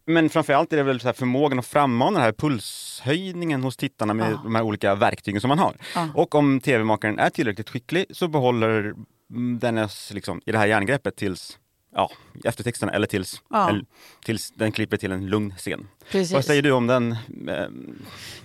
Men 0.06 0.30
framförallt 0.30 0.72
är 0.72 0.76
det 0.76 0.82
väl 0.82 1.00
så 1.00 1.12
förmågan 1.12 1.58
att 1.58 1.66
frammana 1.66 2.10
den 2.10 2.22
här 2.22 2.32
pulshöjningen 2.32 3.62
hos 3.62 3.76
tittarna 3.76 4.14
med 4.14 4.32
Ja. 4.32 4.40
de 4.44 4.54
här 4.54 4.62
olika 4.62 4.94
verktygen 4.94 5.40
som 5.40 5.48
man 5.48 5.58
har. 5.58 5.76
Ja. 5.94 6.08
Och 6.14 6.34
om 6.34 6.60
tv-makaren 6.60 7.18
är 7.18 7.30
tillräckligt 7.30 7.70
skicklig 7.70 8.06
så 8.10 8.28
behåller 8.28 8.94
Mm, 9.30 9.58
den 9.58 9.78
är 9.78 10.14
liksom, 10.14 10.40
i 10.46 10.52
det 10.52 10.58
här 10.58 10.66
järngreppet 10.66 11.16
tills 11.16 11.58
ja, 11.94 12.10
eftertexterna 12.44 12.92
eller 12.92 13.06
tills, 13.06 13.42
Ja. 13.50 13.68
eller, 13.70 13.84
tills 14.24 14.50
den 14.50 14.72
klipper 14.72 14.96
till 14.96 15.12
en 15.12 15.26
lugn 15.26 15.54
scen. 15.58 15.88
Precis. 16.10 16.32
Vad 16.32 16.44
säger 16.44 16.62
du 16.62 16.70
om 16.72 16.86
den 16.86 17.12
eh, 17.12 17.18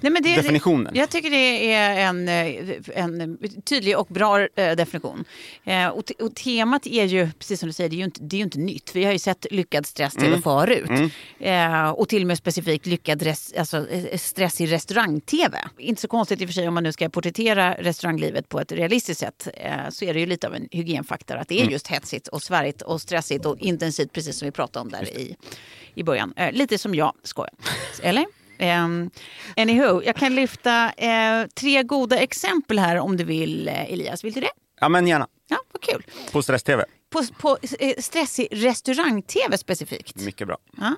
Nej, 0.02 0.12
men 0.12 0.24
det, 0.24 0.36
definitionen? 0.36 0.96
Jag 0.96 1.10
tycker 1.10 1.30
det 1.30 1.74
är 1.74 2.00
en, 2.10 2.28
eh, 2.30 3.04
en 3.04 3.38
tydlig 3.66 3.98
och 3.98 4.08
bra 4.08 4.40
eh, 4.42 4.76
definition. 4.76 5.26
Eh, 5.64 5.88
Och, 5.88 6.12
och 6.22 6.36
temat 6.36 6.88
är 6.88 7.06
ju, 7.06 7.30
precis 7.40 7.60
som 7.60 7.68
du 7.70 7.74
säger, 7.74 7.90
det 7.90 7.96
är 7.96 7.98
ju 7.98 8.04
inte, 8.04 8.20
det 8.24 8.38
är 8.38 8.42
inte 8.42 8.60
nytt. 8.60 8.96
Vi 8.96 9.04
har 9.06 9.12
ju 9.12 9.20
sett 9.20 9.46
lyckad 9.52 9.86
stress-tv 9.86 10.28
Mm. 10.28 10.42
förut. 10.42 11.12
Eh, 11.40 11.90
Och 11.90 12.10
till 12.10 12.22
och 12.24 12.28
med 12.28 12.38
specifikt 12.38 12.86
lyckad 12.86 13.22
res, 13.22 13.54
alltså, 13.54 13.90
eh, 13.90 14.18
stress 14.18 14.62
i 14.62 14.66
restaurang-tv. 14.68 15.58
Inte 15.78 16.02
så 16.02 16.08
konstigt 16.08 16.42
i 16.42 16.46
och 16.46 16.50
för 16.50 16.54
sig 16.54 16.68
om 16.68 16.74
man 16.74 16.84
nu 16.84 16.92
ska 16.92 17.10
porträttera 17.10 17.74
restauranglivet 17.74 18.50
på 18.50 18.60
ett 18.60 18.72
realistiskt 18.72 19.20
sätt. 19.20 19.48
eh, 19.54 19.90
Så 19.90 20.06
är 20.06 20.14
det 20.14 20.20
ju 20.20 20.26
lite 20.26 20.48
av 20.48 20.56
en 20.56 20.68
hygienfaktor 20.72 21.36
att 21.38 21.48
det 21.48 21.56
är 21.56 21.62
Mm. 21.62 21.72
just 21.74 21.88
hetsigt 21.88 22.28
och 22.28 22.42
svärigt 22.44 22.82
och 22.82 23.02
stressigt 23.02 23.39
och 23.46 23.58
intensivt 23.60 24.14
precis 24.14 24.38
som 24.38 24.46
vi 24.46 24.52
pratade 24.52 24.82
om 24.84 24.92
där 24.92 25.04
i, 25.18 25.36
i 25.94 26.04
början. 26.04 26.34
Eh, 26.36 26.52
lite 26.52 26.78
som 26.78 26.96
jag, 26.96 27.14
skojar. 27.24 27.54
Eller? 28.02 28.26
Um, 28.84 29.12
anywho, 29.58 30.02
jag 30.06 30.16
kan 30.16 30.36
lyfta 30.36 30.92
eh, 30.92 31.48
tre 31.56 31.84
goda 31.84 32.18
exempel 32.20 32.80
här 32.80 32.96
om 32.96 33.18
du 33.18 33.24
vill, 33.24 33.68
eh, 33.68 33.94
Elias. 33.94 34.24
Vill 34.24 34.34
du 34.34 34.42
det? 34.42 34.50
Ja 34.82 34.90
men 34.90 35.08
gärna, 35.08 35.28
Ja, 35.48 35.58
vad 35.72 35.82
kul. 35.82 36.04
på 36.32 36.42
stress-tv. 36.42 36.86
På, 37.10 37.24
på 37.40 37.58
eh, 37.80 37.94
stressig 38.00 38.48
restaurang-tv 38.52 39.58
specifikt. 39.58 40.16
Mycket 40.16 40.48
bra. 40.48 40.58
Ja. 40.78 40.96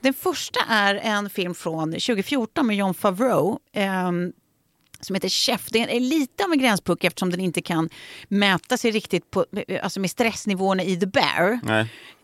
Den 0.00 0.14
första 0.14 0.60
är 0.68 0.94
en 0.94 1.30
film 1.30 1.54
från 1.54 1.90
2014 1.92 2.66
med 2.66 2.76
John 2.76 2.94
Favreau. 2.94 3.58
ehm, 3.72 4.32
som 5.04 5.14
heter 5.14 5.28
Chef. 5.28 5.68
Det 5.70 5.78
är 5.78 6.00
lite 6.00 6.44
av 6.44 6.52
en 6.52 6.58
gränspuck 6.58 7.04
eftersom 7.04 7.30
den 7.30 7.40
inte 7.40 7.62
kan 7.62 7.88
mäta 8.28 8.76
sig 8.76 8.90
riktigt 8.90 9.30
på, 9.30 9.46
alltså 9.82 10.00
med 10.00 10.10
stressnivåerna 10.10 10.82
i 10.82 10.96
The 10.96 11.06
Bear. 11.06 11.60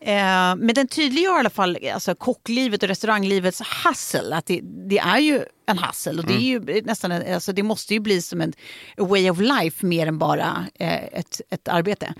Eh, 0.01 0.55
men 0.55 0.73
den 0.73 0.87
tydliggör 0.87 1.35
i 1.35 1.39
alla 1.39 1.49
fall 1.49 1.77
alltså, 1.93 2.15
kocklivet 2.15 2.83
och 2.83 2.89
restauranglivets 2.89 3.61
hustle. 3.85 4.35
Att 4.35 4.45
det, 4.45 4.61
det 4.63 4.99
är 4.99 5.19
ju 5.19 5.43
en 5.65 5.77
hustle 5.77 6.19
och 6.21 6.25
det, 6.27 6.33
är 6.33 6.39
ju 6.39 6.81
nästan 6.81 7.11
en, 7.11 7.33
alltså, 7.33 7.53
det 7.53 7.63
måste 7.63 7.93
ju 7.93 7.99
bli 7.99 8.21
som 8.21 8.41
en 8.41 8.53
way 8.97 9.29
of 9.29 9.39
life 9.39 9.85
mer 9.85 10.07
än 10.07 10.17
bara 10.17 10.65
eh, 10.79 11.03
ett, 11.03 11.41
ett 11.49 11.67
arbete. 11.67 12.13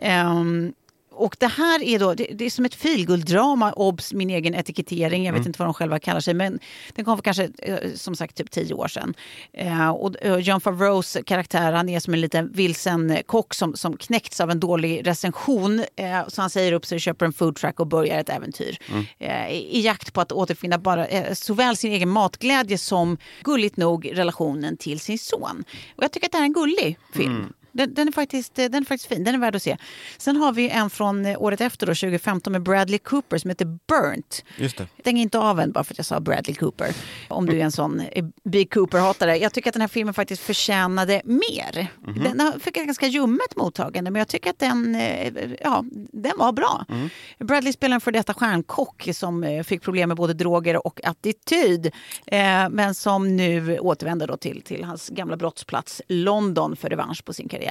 Ehm, 0.00 0.72
och 1.14 1.36
det 1.38 1.46
här 1.46 1.82
är 1.82 1.98
då, 1.98 2.14
det, 2.14 2.24
det 2.34 2.44
är 2.44 2.50
som 2.50 2.64
ett 2.64 2.74
feelgood-drama, 2.74 3.72
obs 3.72 4.12
min 4.12 4.30
egen 4.30 4.54
etikettering, 4.54 5.24
jag 5.24 5.32
vet 5.32 5.46
inte 5.46 5.58
vad 5.58 5.68
de 5.68 5.74
själva 5.74 5.98
kallar 5.98 6.20
sig, 6.20 6.34
men 6.34 6.58
den 6.94 7.04
kom 7.04 7.16
för 7.16 7.22
kanske 7.22 7.50
eh, 7.58 7.78
som 7.94 8.16
sagt 8.16 8.36
typ 8.36 8.50
tio 8.50 8.74
år 8.74 8.88
sedan. 8.88 9.14
Eh, 9.52 9.88
och 9.88 10.24
eh, 10.24 10.36
John 10.36 10.60
Favreaus 10.60 11.16
karaktär, 11.26 11.72
han 11.72 11.88
är 11.88 12.00
som 12.00 12.14
en 12.14 12.20
liten 12.20 12.52
vilsen 12.52 13.18
kock 13.26 13.54
som, 13.54 13.76
som 13.76 13.96
knäckts 13.96 14.40
av 14.40 14.50
en 14.50 14.60
dålig 14.60 15.06
recension. 15.06 15.84
Eh, 15.96 16.28
så 16.28 16.40
han 16.40 16.50
säger 16.50 16.72
upp 16.72 16.86
sig, 16.86 17.00
köper 17.00 17.26
en 17.26 17.32
foodtruck 17.32 17.80
och 17.80 17.86
börjar 17.86 18.18
ett 18.18 18.28
äventyr. 18.28 18.78
Eh, 19.18 19.50
i, 19.50 19.78
I 19.78 19.80
jakt 19.80 20.12
på 20.12 20.20
att 20.20 20.32
återfinna 20.32 20.78
bara 20.78 21.06
eh, 21.06 21.34
såväl 21.34 21.76
sin 21.76 21.92
egen 21.92 22.08
matglädje 22.08 22.78
som 22.78 23.18
gulligt 23.42 23.76
nog 23.76 24.10
relationen 24.12 24.76
till 24.76 25.00
sin 25.00 25.18
son. 25.18 25.64
Och 25.96 26.04
jag 26.04 26.12
tycker 26.12 26.26
att 26.26 26.32
det 26.32 26.38
här 26.38 26.44
är 26.44 26.46
en 26.46 26.52
gullig 26.52 26.98
film. 27.14 27.52
Den, 27.72 27.94
den, 27.94 28.08
är 28.08 28.12
faktiskt, 28.12 28.58
eh, 28.58 28.64
den 28.64 28.82
är 28.82 28.86
faktiskt 28.86 29.08
fin, 29.08 29.24
den 29.24 29.34
är 29.34 29.38
värd 29.38 29.56
att 29.56 29.62
se. 29.62 29.76
Sen 30.18 30.36
har 30.36 30.52
vi 30.52 30.68
en 30.68 30.90
från 30.90 31.26
eh, 31.26 31.42
året 31.42 31.60
efter, 31.60 31.86
då, 31.86 31.90
2015, 31.94 32.52
med 32.52 32.62
Bradley 32.62 32.98
Cooper 32.98 33.38
som 33.38 33.50
heter 33.50 33.64
Burnt. 33.88 34.44
Just 34.56 34.76
det. 34.78 34.86
Stäng 35.00 35.18
inte 35.18 35.38
av 35.38 35.60
en 35.60 35.72
bara 35.72 35.84
för 35.84 35.94
att 35.94 35.98
jag 35.98 36.06
sa 36.06 36.20
Bradley 36.20 36.54
Cooper. 36.56 36.94
Om 37.28 37.46
du 37.46 37.58
är 37.60 37.64
en 37.64 37.72
sån 37.72 38.00
eh, 38.00 38.24
B. 38.44 38.66
Cooper-hatare. 38.70 39.36
Jag 39.36 39.52
tycker 39.52 39.70
att 39.70 39.74
den 39.74 39.80
här 39.80 39.88
filmen 39.88 40.14
faktiskt 40.14 40.42
förtjänade 40.42 41.22
mer. 41.24 41.86
Den 42.24 42.40
har- 42.40 42.58
fick 42.58 42.76
ett 42.76 42.84
ganska 42.86 43.06
ljummet 43.06 43.56
mottagande 43.56 44.10
men 44.10 44.18
jag 44.18 44.28
tycker 44.28 44.50
att 44.50 44.58
den, 44.58 44.96
ja, 45.60 45.84
den 46.12 46.32
var 46.38 46.52
bra. 46.52 46.84
Bradley 47.38 47.72
spelar 47.72 47.94
en 47.94 48.00
för 48.00 48.12
detta 48.12 48.34
stjärnkock 48.34 49.08
som 49.14 49.62
fick 49.66 49.82
problem 49.82 50.08
med 50.08 50.16
både 50.16 50.34
droger 50.34 50.86
och 50.86 51.00
attityd. 51.04 51.90
Men 52.70 52.94
som 52.94 53.36
nu 53.36 53.78
återvänder 53.78 54.26
då 54.26 54.36
till, 54.36 54.62
till 54.62 54.84
hans 54.84 55.08
gamla 55.08 55.36
brottsplats 55.36 56.02
London 56.08 56.76
för 56.76 56.88
revansch 56.88 57.24
på 57.24 57.32
sin 57.32 57.48
karriär. 57.48 57.61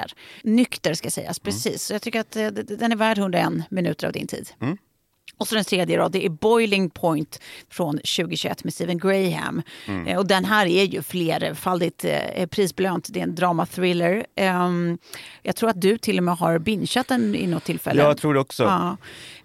Nykter 0.44 0.94
ska 0.94 1.12
sägas, 1.12 1.40
precis. 1.40 1.84
Så 1.84 1.94
jag 1.94 2.02
tycker 2.02 2.20
att 2.20 2.36
eh, 2.36 2.48
den 2.48 2.92
är 2.92 2.96
värd 2.96 3.18
101 3.18 3.54
minuter 3.70 4.08
av 4.08 4.14
din 4.14 4.28
tid. 4.28 4.50
Och 5.42 5.48
så 5.48 5.56
den 5.56 5.64
tredje 5.64 5.98
då, 5.98 6.08
det 6.10 6.26
är 6.26 6.30
Boiling 6.30 6.90
Point 6.90 7.40
från 7.70 7.98
2021 7.98 8.64
med 8.64 8.74
Stephen 8.74 8.98
Graham. 8.98 9.62
Eh, 10.08 10.18
och 10.18 10.28
den 10.28 10.46
här 10.46 10.66
är 10.66 10.84
ju 10.84 11.02
flerfaldigt 11.02 12.06
eh, 12.06 12.46
prisbelönt. 12.46 13.08
Det 13.10 13.20
är 13.20 13.24
en 13.24 13.36
dramathriller. 13.36 14.26
Ehm, 14.36 14.98
jag 15.42 15.56
tror 15.56 15.70
att 15.70 15.82
du 15.82 15.98
till 15.98 16.18
och 16.18 16.24
med 16.24 16.36
har 16.38 16.60
bingeat 16.60 17.08
den 17.08 17.36
i 17.36 17.48
något 17.48 17.64
tillfälle. 17.64 18.02
Jag 18.02 18.18
tror 18.18 18.34
det 18.34 18.40
också. 18.40 18.64
Ja. 18.64 18.98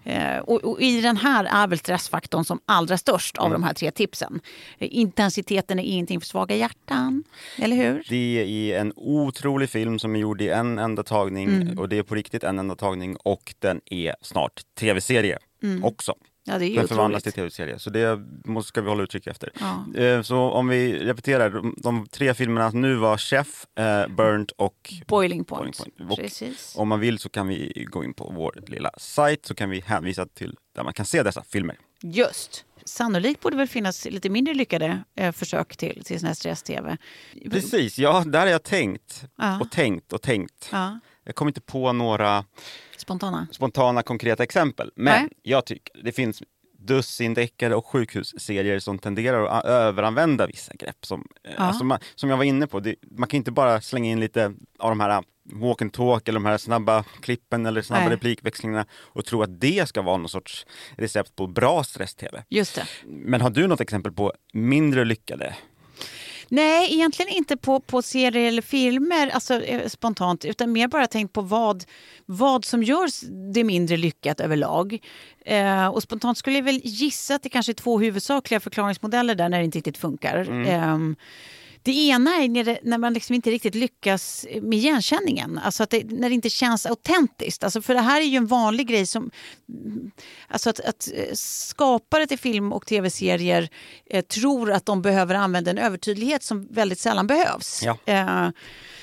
Eh, 0.03 0.37
och, 0.37 0.63
och 0.63 0.81
i 0.81 1.01
den 1.01 1.17
här 1.17 1.45
är 1.45 1.67
väl 1.67 1.79
stressfaktorn 1.79 2.45
som 2.45 2.59
allra 2.65 2.97
störst 2.97 3.37
av 3.37 3.51
de 3.51 3.63
här 3.63 3.73
tre 3.73 3.91
tipsen. 3.91 4.39
Eh, 4.77 4.87
intensiteten 4.91 5.79
är 5.79 5.83
ingenting 5.83 6.19
för 6.19 6.27
svaga 6.27 6.55
hjärtan, 6.55 7.23
eller 7.57 7.75
hur? 7.75 8.03
Det 8.09 8.71
är 8.73 8.79
en 8.81 8.93
otrolig 8.95 9.69
film 9.69 9.99
som 9.99 10.15
är 10.15 10.19
gjord 10.19 10.41
i 10.41 10.49
en 10.49 10.79
enda 10.79 11.03
tagning 11.03 11.47
Mm. 11.47 11.79
och 11.79 11.89
det 11.89 11.97
är 11.97 12.03
på 12.03 12.15
riktigt 12.15 12.43
en 12.43 12.59
enda 12.59 12.75
tagning 12.75 13.15
och 13.15 13.55
den 13.59 13.81
är 13.85 14.15
snart 14.21 14.61
tv-serie 14.79 15.37
också. 15.83 16.15
Ja, 16.49 16.57
det 16.59 16.65
är 16.65 16.81
ju 16.81 16.87
förvandlas 16.87 17.23
till 17.23 17.31
tv-serie, 17.33 17.79
så 17.79 17.89
det 17.89 18.19
måste, 18.45 18.67
ska 18.67 18.81
vi 18.81 18.89
hålla 18.89 19.03
utkik 19.03 19.27
efter. 19.27 19.51
Ja. 19.59 20.01
Eh, 20.01 20.21
Så 20.21 20.37
om 20.37 20.67
vi 20.67 20.99
repeterar, 20.99 21.49
de, 21.49 21.75
de 21.77 22.07
tre 22.07 22.33
filmerna 22.33 22.69
nu 22.69 22.95
var 22.95 23.17
Chef, 23.17 23.65
eh, 23.79 24.07
Burnt 24.07 24.51
och 24.51 24.93
Boiling 25.07 25.43
Point. 25.45 25.77
Boiling 25.77 25.97
Point. 25.97 26.11
Och 26.11 26.17
Precis. 26.17 26.73
om 26.77 26.87
man 26.87 26.99
vill 26.99 27.19
så 27.19 27.29
kan 27.29 27.47
vi 27.47 27.87
gå 27.91 28.03
in 28.03 28.13
på 28.13 28.31
vår 28.35 28.59
lilla 28.67 28.91
sajt 28.97 29.45
så 29.45 29.55
kan 29.55 29.69
vi 29.69 29.79
hänvisa 29.79 30.25
till 30.25 30.55
där 30.75 30.83
man 30.83 30.93
kan 30.93 31.05
se 31.05 31.23
dessa 31.23 31.43
filmer. 31.43 31.75
Just. 32.03 32.63
Sannolikt 32.85 33.41
borde 33.41 33.57
väl 33.57 33.67
finnas 33.67 34.05
lite 34.05 34.29
mindre 34.29 34.53
lyckade 34.53 35.03
eh, 35.15 35.31
försök 35.31 35.77
till, 35.77 36.03
till 36.05 36.19
sån 36.19 36.27
här 36.27 36.33
stress-tv. 36.33 36.97
Precis, 37.51 37.99
ja 37.99 38.23
där 38.27 38.39
har 38.39 38.47
jag 38.47 38.63
tänkt 38.63 39.23
Ja. 39.37 39.59
och 39.59 39.71
tänkt 39.71 40.13
och 40.13 40.21
tänkt. 40.21 40.69
Ja, 40.71 40.99
Jag 41.27 41.35
kommer 41.35 41.49
inte 41.49 41.61
på 41.61 41.93
några 41.93 42.45
spontana. 42.97 43.47
spontana 43.51 44.03
konkreta 44.03 44.43
exempel. 44.43 44.91
Men 44.95 45.21
Nej. 45.21 45.31
jag 45.43 45.65
tycker 45.65 46.03
det 46.03 46.11
finns 46.11 46.43
dussindeckare 46.79 47.75
och 47.75 47.85
sjukhusserier 47.85 48.79
som 48.79 48.99
tenderar 48.99 49.45
att 49.45 49.65
överanvända 49.65 50.47
vissa 50.47 50.73
grepp. 50.73 51.05
Som, 51.05 51.27
eh, 51.43 51.51
Ja. 51.57 51.63
alltså 51.63 51.83
man, 51.83 51.99
som 52.15 52.29
jag 52.29 52.37
var 52.37 52.43
inne 52.43 52.67
på, 52.67 52.79
det, 52.79 52.95
man 53.17 53.29
kan 53.29 53.37
inte 53.37 53.51
bara 53.51 53.81
slänga 53.81 54.11
in 54.11 54.19
lite 54.19 54.53
av 54.79 54.89
de 54.89 54.99
här 54.99 55.17
uh, 55.17 55.21
walk 55.43 55.81
and 55.81 55.93
talk 55.93 56.27
eller 56.27 56.39
de 56.39 56.45
här 56.45 56.57
snabba 56.57 57.03
klippen 57.21 57.65
eller 57.65 57.81
snabba 57.81 58.03
Nej. 58.03 58.13
replikväxlingarna 58.13 58.85
och 58.93 59.25
tro 59.25 59.41
att 59.43 59.61
det 59.61 59.89
ska 59.89 60.01
vara 60.01 60.17
någon 60.17 60.29
sorts 60.29 60.65
recept 60.97 61.35
på 61.35 61.47
bra 61.47 61.83
stress-tv. 61.83 62.43
Just 62.49 62.75
det. 62.75 62.85
Men 63.05 63.41
har 63.41 63.49
du 63.49 63.67
något 63.67 63.81
exempel 63.81 64.11
på 64.11 64.33
mindre 64.53 65.05
lyckade? 65.05 65.55
Nej, 66.49 66.93
egentligen 66.93 67.31
inte 67.31 67.57
på, 67.57 67.79
på 67.79 68.01
serier 68.01 68.47
eller 68.47 68.61
filmer 68.61 69.27
alltså, 69.27 69.61
eh, 69.61 69.87
spontant, 69.87 70.45
utan 70.45 70.71
mer 70.71 70.87
bara 70.87 71.07
tänkt 71.07 71.33
på 71.33 71.41
vad, 71.41 71.83
vad 72.25 72.65
som 72.65 72.83
gör 72.83 73.07
det 73.53 73.63
mindre 73.63 73.97
lyckat 73.97 74.39
överlag. 74.39 74.97
Eh, 75.45 75.87
och 75.87 76.03
spontant 76.03 76.37
skulle 76.37 76.55
jag 76.55 76.63
väl 76.63 76.81
gissa 76.83 77.35
att 77.35 77.43
det 77.43 77.49
kanske 77.49 77.71
är 77.71 77.73
två 77.73 77.99
huvudsakliga 77.99 78.59
förklaringsmodeller 78.59 79.35
där 79.35 79.49
när 79.49 79.57
det 79.57 79.65
inte 79.65 79.77
riktigt 79.77 79.97
funkar. 79.97 80.65
Eh, 80.67 80.97
Det 81.87 81.93
ena 81.93 82.35
är 82.35 82.49
när, 82.49 82.63
det, 82.63 82.79
när 82.83 82.97
man 82.97 83.13
liksom 83.13 83.35
inte 83.35 83.49
riktigt 83.49 83.75
lyckas 83.75 84.45
med 84.61 84.77
igenkänningen. 84.79 85.59
Alltså 85.63 85.83
att 85.83 85.89
det, 85.89 86.03
när 86.11 86.29
det 86.29 86.35
inte 86.35 86.49
känns 86.49 86.85
autentiskt. 86.85 87.63
Alltså 87.63 87.81
för 87.81 87.93
det 87.93 88.01
här 88.01 88.21
är 88.21 88.25
ju 88.25 88.37
en 88.37 88.47
vanlig 88.47 88.87
grej 88.87 89.05
som... 89.05 89.31
Alltså 90.47 90.69
att, 90.69 90.79
att 90.79 91.09
eh, 91.13 91.33
skapare 91.33 92.27
till 92.27 92.39
film 92.39 92.73
och 92.73 92.85
tv-serier 92.85 93.69
eh, 94.09 94.21
tror 94.21 94.71
att 94.71 94.85
de 94.85 95.01
behöver 95.01 95.35
använda 95.35 95.71
en 95.71 95.77
övertydlighet 95.77 96.43
som 96.43 96.67
väldigt 96.71 96.99
sällan 96.99 97.27
behövs. 97.27 97.83
Ja. 97.83 97.97
Eh, 98.05 98.49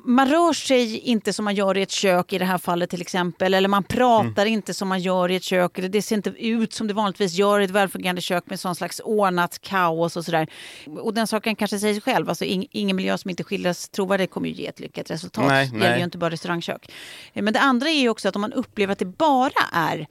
man 0.05 0.29
rör 0.29 0.53
sig 0.53 0.99
inte 0.99 1.33
som 1.33 1.45
man 1.45 1.55
gör 1.55 1.77
i 1.77 1.83
ett 1.83 1.91
kök 1.91 2.33
i 2.33 2.39
det 2.39 2.45
här 2.45 2.59
fallet 2.59 2.91
till 2.91 3.01
exempel. 3.01 3.55
Eller 3.55 3.69
man 3.69 3.85
pratar 3.85 4.47
inte 4.47 4.75
som 4.75 4.89
man 4.89 5.01
gör 5.01 5.31
i 5.31 5.37
ett 5.37 5.43
kök. 5.43 5.79
Eller 5.79 5.89
det 5.89 6.03
ser 6.03 6.17
inte 6.17 6.31
ut 6.31 6.73
som 6.73 6.87
det 6.87 6.95
vanligtvis 6.95 7.33
gör 7.33 7.61
i 7.61 7.65
ett 7.65 7.71
välfungerande 7.71 8.23
kök 8.23 8.45
med 8.47 8.61
sån 8.61 8.75
slags 8.75 9.01
ordnat 9.05 9.61
kaos 9.61 10.17
och 10.17 10.25
sådär. 10.25 10.49
Och 10.87 11.15
den 11.15 11.27
saken 11.27 11.57
kanske 11.57 11.79
säger 11.79 11.95
sig 11.95 12.03
själv. 12.03 12.29
Alltså, 12.29 12.45
ing, 12.45 12.67
ingen 12.75 12.97
miljö 12.97 13.19
som 13.19 13.31
inte 13.31 13.45
skildras 13.45 13.89
trovärdigt 13.89 14.31
kommer 14.31 14.49
ju 14.49 14.55
ge 14.55 14.67
ett 14.67 14.81
lyckat 14.81 15.11
resultat. 15.11 15.45
Nej, 15.49 15.71
Det 15.73 15.79
gäller 15.79 15.99
ju 15.99 16.05
inte 16.05 16.19
bara 16.19 16.31
restaurangkök. 16.31 16.93
Eh, 17.33 17.43
Men 17.43 17.53
det 17.53 17.61
andra 17.61 17.89
är 17.89 18.01
ju 18.01 18.09
också 18.09 18.29
att 18.29 18.35
om 18.37 18.41
man 18.41 18.53
upplever 18.53 18.93
att 18.93 18.99
det 18.99 19.05
bara 19.05 19.63
är 19.73 20.07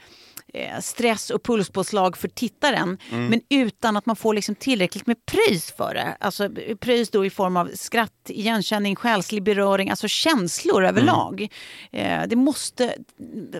stress 0.81 1.29
och 1.29 1.43
pulspåslag 1.43 2.17
för 2.17 2.27
tittaren 2.27 2.97
Mm. 3.11 3.27
men 3.27 3.41
utan 3.49 3.97
att 3.97 4.05
man 4.05 4.15
får 4.15 4.33
liksom 4.33 4.55
tillräckligt 4.55 5.07
med 5.07 5.25
pröjs 5.25 5.71
för 5.71 5.93
det. 5.93 6.17
Alltså 6.19 6.45
eh, 6.45 6.75
pröjs 6.77 7.09
då 7.09 7.25
i 7.25 7.29
form 7.29 7.57
av 7.57 7.71
skratt, 7.75 8.11
igenkänning, 8.27 8.95
själslig 8.95 9.43
beröring, 9.43 9.89
alltså 9.89 10.07
känslor 10.07 10.83
Mm. 10.83 10.89
överlag. 10.89 11.47
Eh, 11.91 12.21
det 12.27 12.35
måste 12.35 12.95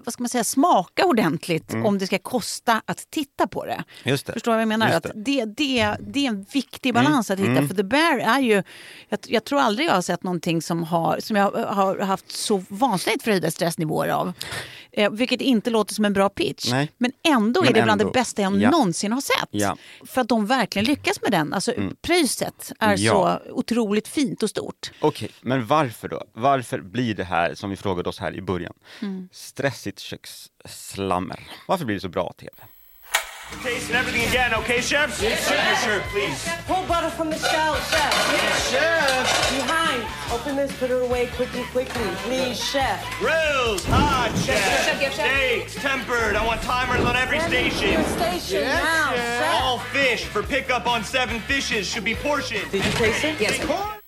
vad 0.06 0.14
ska 0.14 0.24
man 0.24 0.30
säga, 0.30 0.44
smaka 0.44 1.06
ordentligt 1.06 1.74
om 1.74 1.98
det 1.98 2.08
ska 2.08 2.18
kosta 2.20 2.82
att 2.86 3.08
titta 3.12 3.48
på 3.48 3.66
det. 3.66 3.72
Mm. 3.74 3.84
Just 4.04 4.26
det. 4.26 4.34
Förstår 4.34 4.52
du 4.52 4.56
vad 4.56 4.62
jag 4.62 4.68
menar? 4.68 4.88
Just 4.88 5.06
Att 5.06 5.12
det, 5.16 5.46
det, 5.46 5.96
det 6.00 6.26
är 6.26 6.30
en 6.30 6.46
viktig 6.54 6.90
Mm. 6.90 7.04
balans 7.04 7.32
att 7.32 7.40
hitta. 7.40 7.68
För 7.68 7.76
The 7.76 7.84
Bear 7.84 8.18
är 8.20 8.40
ju... 8.40 8.64
Jag, 9.10 9.20
jag 9.28 9.44
tror 9.44 9.60
aldrig 9.60 9.88
jag 9.88 9.94
har 9.94 10.02
sett 10.02 10.24
någonting 10.24 10.62
som, 10.62 10.84
har, 10.84 11.20
som 11.20 11.36
jag 11.36 11.52
har 11.52 12.00
haft 12.00 12.32
så 12.32 12.64
vansinnigt 12.70 13.24
förhöjda 13.24 13.52
stressnivåer 13.52 14.10
av. 14.10 14.34
Eh, 14.96 15.12
vilket 15.12 15.42
inte 15.42 15.70
låter 15.70 15.94
som 15.94 16.06
en 16.06 16.14
bra 16.14 16.30
pitch. 16.30 16.72
Nej. 16.72 16.92
Men 16.98 17.12
ändå 17.24 17.60
är 17.62 17.64
Men 17.66 17.74
det 17.74 17.82
bland 17.84 18.02
ändå. 18.02 18.12
det 18.14 18.20
bästa 18.20 18.42
jag 18.42 18.62
Ja. 18.62 18.72
någonsin 18.72 19.12
har 19.12 19.22
sett. 19.22 19.50
Ja. 19.52 19.78
För 20.06 20.22
att 20.22 20.28
de 20.30 20.46
verkligen 20.46 20.86
lyckas 20.86 21.22
med 21.22 21.32
den. 21.32 21.54
Alltså, 21.54 21.74
Pröjset 22.02 22.72
är 22.80 22.98
Ja. 22.98 23.12
så 23.46 23.52
otroligt 23.52 24.08
fint 24.08 24.44
och 24.44 24.50
stort. 24.50 24.92
Okej, 25.02 25.32
men 25.42 25.66
varför 25.68 26.08
då? 26.08 26.24
Varför 26.34 26.82
blir 26.82 27.14
det 27.16 27.24
här, 27.24 27.56
som 27.56 27.70
vi 27.70 27.76
frågade 27.76 28.10
oss 28.10 28.20
här 28.20 28.36
i 28.36 28.42
början, 28.42 28.74
Mm. 29.02 29.30
stressigt 29.32 30.00
köksslammer? 30.00 31.40
Varför 31.68 31.86
blir 31.86 31.96
det 31.96 32.02
så 32.02 32.10
bra 32.10 32.34
TV? 32.38 32.52
Tasting 33.62 33.96
everything 33.96 34.28
again, 34.28 34.54
okay, 34.54 34.82
chef? 34.82 35.22
Yes, 35.22 35.48
chef. 35.48 35.86
Your 35.86 35.94
shirt, 35.94 36.04
please. 36.12 36.50
Pull 36.68 36.84
butter 36.86 37.10
from 37.10 37.30
the 37.30 37.38
shell, 37.38 37.76
chef. 37.76 38.72
Chef! 38.72 39.52
Behind. 39.56 40.04
Open 40.34 40.56
this, 40.56 40.76
put 40.78 40.90
it 40.90 41.02
away 41.02 41.28
quickly, 41.28 41.64
quickly. 41.72 42.04
Please, 42.24 42.62
chef. 42.62 43.00
Grills, 43.20 43.86
hot, 43.86 44.32
chef. 44.44 44.86
chef, 44.86 45.02
yes, 45.02 45.16
chef. 45.16 45.28
Steaks, 45.28 45.76
tempered. 45.76 46.36
I 46.36 46.46
want 46.46 46.62
timers 46.62 47.06
on 47.06 47.16
every 47.16 47.40
station. 47.42 48.04
Station 48.18 48.64
now, 48.64 49.14
chef. 49.14 49.62
All 49.62 49.78
fish 49.78 50.26
for 50.26 50.44
pickup 50.44 50.88
on 50.88 51.04
seven 51.04 51.40
fishes 51.42 51.88
should 51.88 52.04
be 52.04 52.16
portioned. 52.16 52.70
Did 52.72 52.84
you 52.84 52.92
taste 52.92 53.24
it? 53.24 53.40
Yes. 53.40 54.02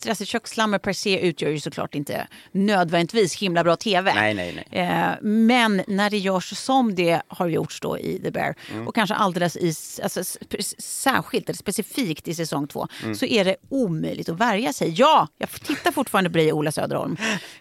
Stressigt 0.00 0.30
köksslammer 0.30 0.78
per 0.78 0.92
se 0.92 1.20
utgör 1.28 1.50
ju 1.50 1.60
såklart 1.60 1.94
inte 1.94 2.26
nödvändigtvis 2.52 3.36
himla 3.36 3.64
bra 3.64 3.76
tv. 3.76 4.14
Nej, 4.14 4.34
nej, 4.34 4.64
nej. 4.70 4.82
Eh, 4.86 5.08
men 5.22 5.82
när 5.86 6.10
det 6.10 6.18
görs 6.18 6.56
som 6.58 6.94
det 6.94 7.22
har 7.28 7.48
gjorts 7.48 7.80
då 7.80 7.98
i 7.98 8.20
The 8.24 8.30
Bear 8.30 8.54
Mm. 8.72 8.88
och 8.88 8.94
kanske 8.94 9.14
alldeles 9.14 9.56
i, 9.56 9.74
alltså, 10.02 10.22
särskilt 10.78 11.48
eller 11.48 11.56
specifikt 11.56 12.28
i 12.28 12.34
säsong 12.34 12.68
två 12.68 12.86
Mm. 13.02 13.14
så 13.14 13.24
är 13.26 13.44
det 13.44 13.56
omöjligt 13.68 14.28
att 14.28 14.40
värja 14.40 14.72
sig. 14.72 14.94
Ja, 14.96 15.28
jag 15.38 15.50
tittar 15.50 15.92
fortfarande 15.92 16.30
på 16.30 16.36
dig 16.36 16.52
Ola 16.52 16.72
Söderholm. 16.72 17.16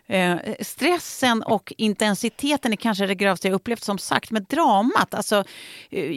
Eh, 0.07 0.35
stressen 0.61 1.43
och 1.43 1.73
intensiteten 1.77 2.71
är 2.71 2.77
kanske 2.77 3.05
det 3.05 3.15
grövsta 3.15 3.47
jag 3.47 3.55
upplevt 3.55 3.83
som 3.83 3.97
sagt. 3.97 4.31
Men 4.31 4.45
dramat, 4.49 5.13
alltså 5.13 5.43
eh, 5.89 6.11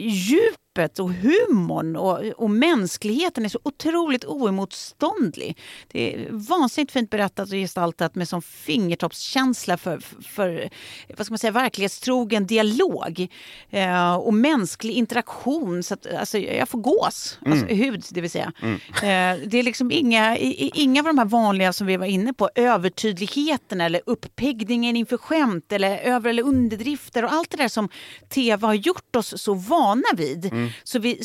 djupet 0.71 0.99
och 0.99 1.13
humorn 1.13 1.95
och, 1.95 2.19
och 2.37 2.49
mänskligheten 2.49 3.45
är 3.45 3.49
så 3.49 3.59
otroligt 3.63 4.25
oemotståndlig. 4.25 5.57
Det 5.91 6.13
är 6.13 6.27
vansinnigt 6.31 6.91
fint 6.91 7.09
berättat 7.09 7.49
och 7.49 7.55
gestaltat 7.55 8.15
med 8.15 8.27
sån 8.27 8.41
fingertoppskänsla 8.41 9.77
för, 9.77 9.99
för, 10.23 10.69
vad 11.17 11.25
ska 11.25 11.33
man 11.33 11.39
säga, 11.39 11.51
verklighetstrogen 11.51 12.47
dialog 12.47 13.27
eh, 13.69 14.15
och 14.15 14.33
mänsklig 14.33 14.93
interaktion. 14.93 15.83
Så 15.83 15.93
att, 15.93 16.13
alltså, 16.13 16.37
jag 16.37 16.69
får 16.69 16.79
gås, 16.79 17.39
alltså, 17.45 17.65
hud 17.65 18.03
det 18.09 18.21
vill 18.21 18.31
säga. 18.31 18.51
Eh, 18.61 19.39
det 19.47 19.59
är 19.59 19.63
liksom 19.63 19.91
inga, 19.91 20.37
i, 20.37 20.71
inga 20.75 21.01
av 21.01 21.05
de 21.05 21.17
här 21.17 21.25
vanliga 21.25 21.73
som 21.73 21.87
vi 21.87 21.97
var 21.97 22.05
inne 22.05 22.33
på, 22.33 22.49
övertydligheten 22.55 23.81
eller 23.81 24.01
uppeggningen 24.05 24.95
inför 24.95 25.17
skämt 25.17 25.71
eller 25.71 25.97
över 25.97 26.29
eller 26.29 26.43
underdrifter 26.43 27.25
och 27.25 27.33
allt 27.33 27.49
det 27.51 27.57
där 27.57 27.67
som 27.67 27.89
tv 28.29 28.67
har 28.67 28.73
gjort 28.73 29.15
oss 29.15 29.41
så 29.41 29.53
vana 29.53 30.07
vid. 30.15 30.60
Så 30.83 30.99
vi, 30.99 31.19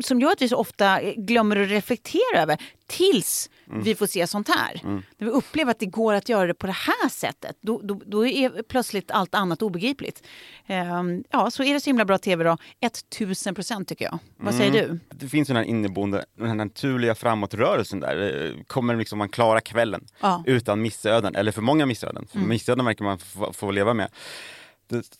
som, 0.00 0.20
gör 0.20 0.32
att 0.32 0.42
vi 0.42 0.48
så 0.48 0.56
ofta 0.56 1.00
glömmer 1.16 1.56
att 1.56 1.68
reflektera 1.68 2.42
över 2.42 2.58
tills 2.86 3.50
vi 3.82 3.94
får 3.94 4.06
se 4.06 4.26
sånt 4.26 4.48
här. 4.48 4.80
När 4.84 5.02
vi 5.26 5.26
upplever 5.26 5.70
att 5.70 5.78
det 5.78 5.86
går 5.86 6.12
att 6.14 6.28
göra 6.28 6.46
det 6.46 6.54
på 6.54 6.66
det 6.66 6.72
här 6.72 7.08
sättet, 7.08 7.56
då, 7.60 7.80
då, 7.84 8.00
då 8.06 8.26
är 8.26 8.62
plötsligt 8.62 9.10
allt 9.10 9.34
annat 9.34 9.62
obegripligt. 9.62 10.22
Ehm, 10.66 11.24
ja, 11.30 11.50
så 11.50 11.62
är 11.62 11.74
det 11.74 11.80
så 11.80 11.90
himla 11.90 12.04
bra 12.04 12.18
tv 12.18 12.44
då. 12.44 12.56
1000 12.80 13.54
procent 13.54 13.88
tycker 13.88 14.04
jag. 14.04 14.18
Vad 14.36 14.54
säger 14.54 14.72
du? 14.72 14.98
Det 15.10 15.28
finns 15.28 15.48
den 15.48 15.56
här 15.56 15.64
inneboende, 15.64 16.24
den 16.38 16.46
här 16.48 16.54
naturliga 16.54 17.14
framåtrörelsen 17.14 18.00
där. 18.00 18.46
Eh, 18.46 18.62
Kommer 18.66 18.96
liksom 18.96 19.18
man 19.18 19.28
klara 19.28 19.60
kvällen 19.60 20.04
Ja. 20.20 20.42
utan 20.46 20.82
missöden, 20.82 21.34
eller 21.34 21.52
för 21.52 21.62
många 21.62 21.86
missöden. 21.86 22.26
För 22.32 22.38
Missöden 22.38 22.84
verkar 22.84 23.04
man 23.04 23.18
få 23.52 23.70
leva 23.70 23.94
med. 23.94 24.08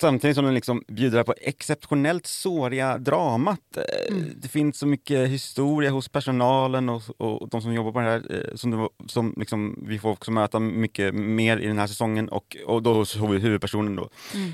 Samtidigt 0.00 0.36
som 0.36 0.44
den 0.44 0.54
liksom 0.54 0.84
bjuder 0.88 1.22
på 1.22 1.34
exceptionellt 1.40 2.26
såriga 2.26 2.98
dramat. 2.98 3.76
Eh, 3.76 4.14
Det 4.36 4.48
finns 4.48 4.78
så 4.78 4.86
mycket 4.86 5.28
historia 5.28 5.90
hos 5.90 6.08
personalen 6.08 6.88
och, 6.88 7.02
och 7.18 7.48
de 7.48 7.62
som 7.62 7.74
jobbar 7.74 7.92
på 7.92 7.98
det 8.00 8.04
här 8.04 8.22
eh, 8.50 8.54
som, 8.56 8.70
det, 8.70 8.88
som 9.12 9.34
liksom, 9.36 9.84
vi 9.88 9.98
får 9.98 10.10
också 10.10 10.30
möta 10.30 10.58
mycket 10.60 11.14
mer 11.14 11.58
i 11.58 11.66
den 11.66 11.78
här 11.78 11.86
säsongen 11.86 12.28
och, 12.28 12.56
och 12.66 12.82
då 12.82 13.04
vi 13.28 13.38
huvudpersonen 13.38 13.96
då. 13.96 14.08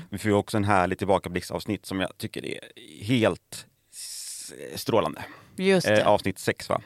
Vi 0.09 0.17
får 0.17 0.31
också 0.31 0.57
en 0.57 0.63
härlig 0.63 0.97
tillbakablicksavsnitt 0.97 1.85
som 1.85 1.99
jag 1.99 2.17
tycker 2.17 2.45
är 2.45 2.59
helt 3.03 3.65
strålande. 4.75 5.25
Eh, 5.99 6.07
avsnitt 6.07 6.39
6 6.39 6.69
va? 6.69 6.81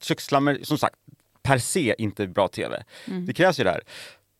Köksslammer, 0.00 0.58
som 0.62 0.78
sagt, 0.78 0.96
per 1.42 1.58
se 1.58 1.94
inte 1.98 2.26
bra 2.26 2.48
tv. 2.48 2.84
Det 3.26 3.32
krävs 3.32 3.60
ju 3.60 3.64
det 3.64 3.70
här 3.70 3.82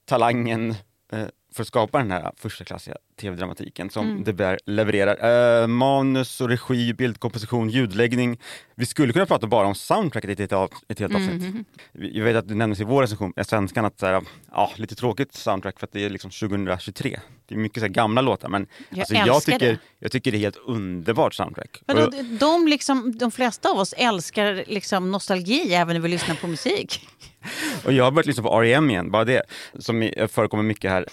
talangen 0.06 0.74
eh, 1.12 1.26
för 1.54 1.62
att 1.62 1.68
skapa 1.68 1.98
den 1.98 2.10
här 2.10 2.32
första 2.36 2.64
klassiga 2.64 2.96
tv-dramatiken 3.20 3.90
som 3.90 4.24
The 4.24 4.32
Bear 4.32 4.58
levererar. 4.66 5.60
Eh, 5.62 5.66
manus 5.66 6.40
och 6.40 6.48
regi, 6.48 6.92
bildkomposition, 6.94 7.68
ljudläggning. 7.70 8.40
Vi 8.74 8.86
skulle 8.86 9.12
kunna 9.12 9.26
prata 9.26 9.46
bara 9.46 9.66
om 9.66 9.74
soundtracket 9.74 10.40
i 10.40 10.42
ett, 10.42 10.52
ett 10.88 10.98
helt 10.98 11.14
avsnitt. 11.14 11.66
Vi- 11.92 12.18
Jag 12.18 12.24
vet 12.24 12.36
att 12.36 12.48
det 12.48 12.54
nämndes 12.54 12.80
i 12.80 12.84
vår 12.84 13.02
recension, 13.02 13.32
i 13.36 13.44
svenskan, 13.44 13.84
att 13.84 13.98
så 13.98 14.06
här, 14.06 14.22
ja, 14.50 14.72
lite 14.76 14.94
tråkigt 14.94 15.34
soundtrack 15.34 15.78
för 15.78 15.86
att 15.86 15.92
det 15.92 16.04
är 16.04 16.10
liksom 16.10 16.30
2023. 16.30 17.20
Det 17.46 17.54
är 17.54 17.58
mycket 17.58 17.82
så 17.82 17.88
gamla 17.88 18.20
låtar 18.20 18.48
men 18.48 18.66
Jag 18.90 18.98
alltså, 18.98 19.14
jag, 19.14 19.42
tycker, 19.42 19.58
det. 19.72 19.78
jag 19.98 20.12
tycker 20.12 20.30
det 20.32 20.36
är 20.36 20.40
helt 20.40 20.56
underbart 20.66 21.34
soundtrack. 21.34 21.82
Och- 21.86 22.24
de, 22.40 22.68
liksom, 22.68 23.18
de 23.18 23.30
flesta 23.30 23.70
av 23.70 23.78
oss 23.78 23.92
älskar 23.98 24.64
liksom 24.66 25.10
nostalgi 25.10 25.74
även 25.74 25.94
när 25.94 26.00
vi 26.00 26.08
lyssnar 26.08 26.34
på 26.34 26.46
musik. 26.46 27.08
Och 27.84 27.92
jag 27.92 28.04
har 28.04 28.10
börjat 28.10 28.26
lyssna 28.26 28.42
på 28.42 28.60
R.E.M. 28.60 28.90
igen, 28.90 29.10
bara 29.10 29.24
det, 29.24 29.42
som 29.78 30.10
förekommer 30.28 30.62
mycket 30.62 30.90
här. 30.90 31.06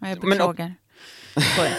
Jag 0.00 0.08
Men- 0.20 0.30
beklagar. 0.30 0.74
Skojar. 1.54 1.72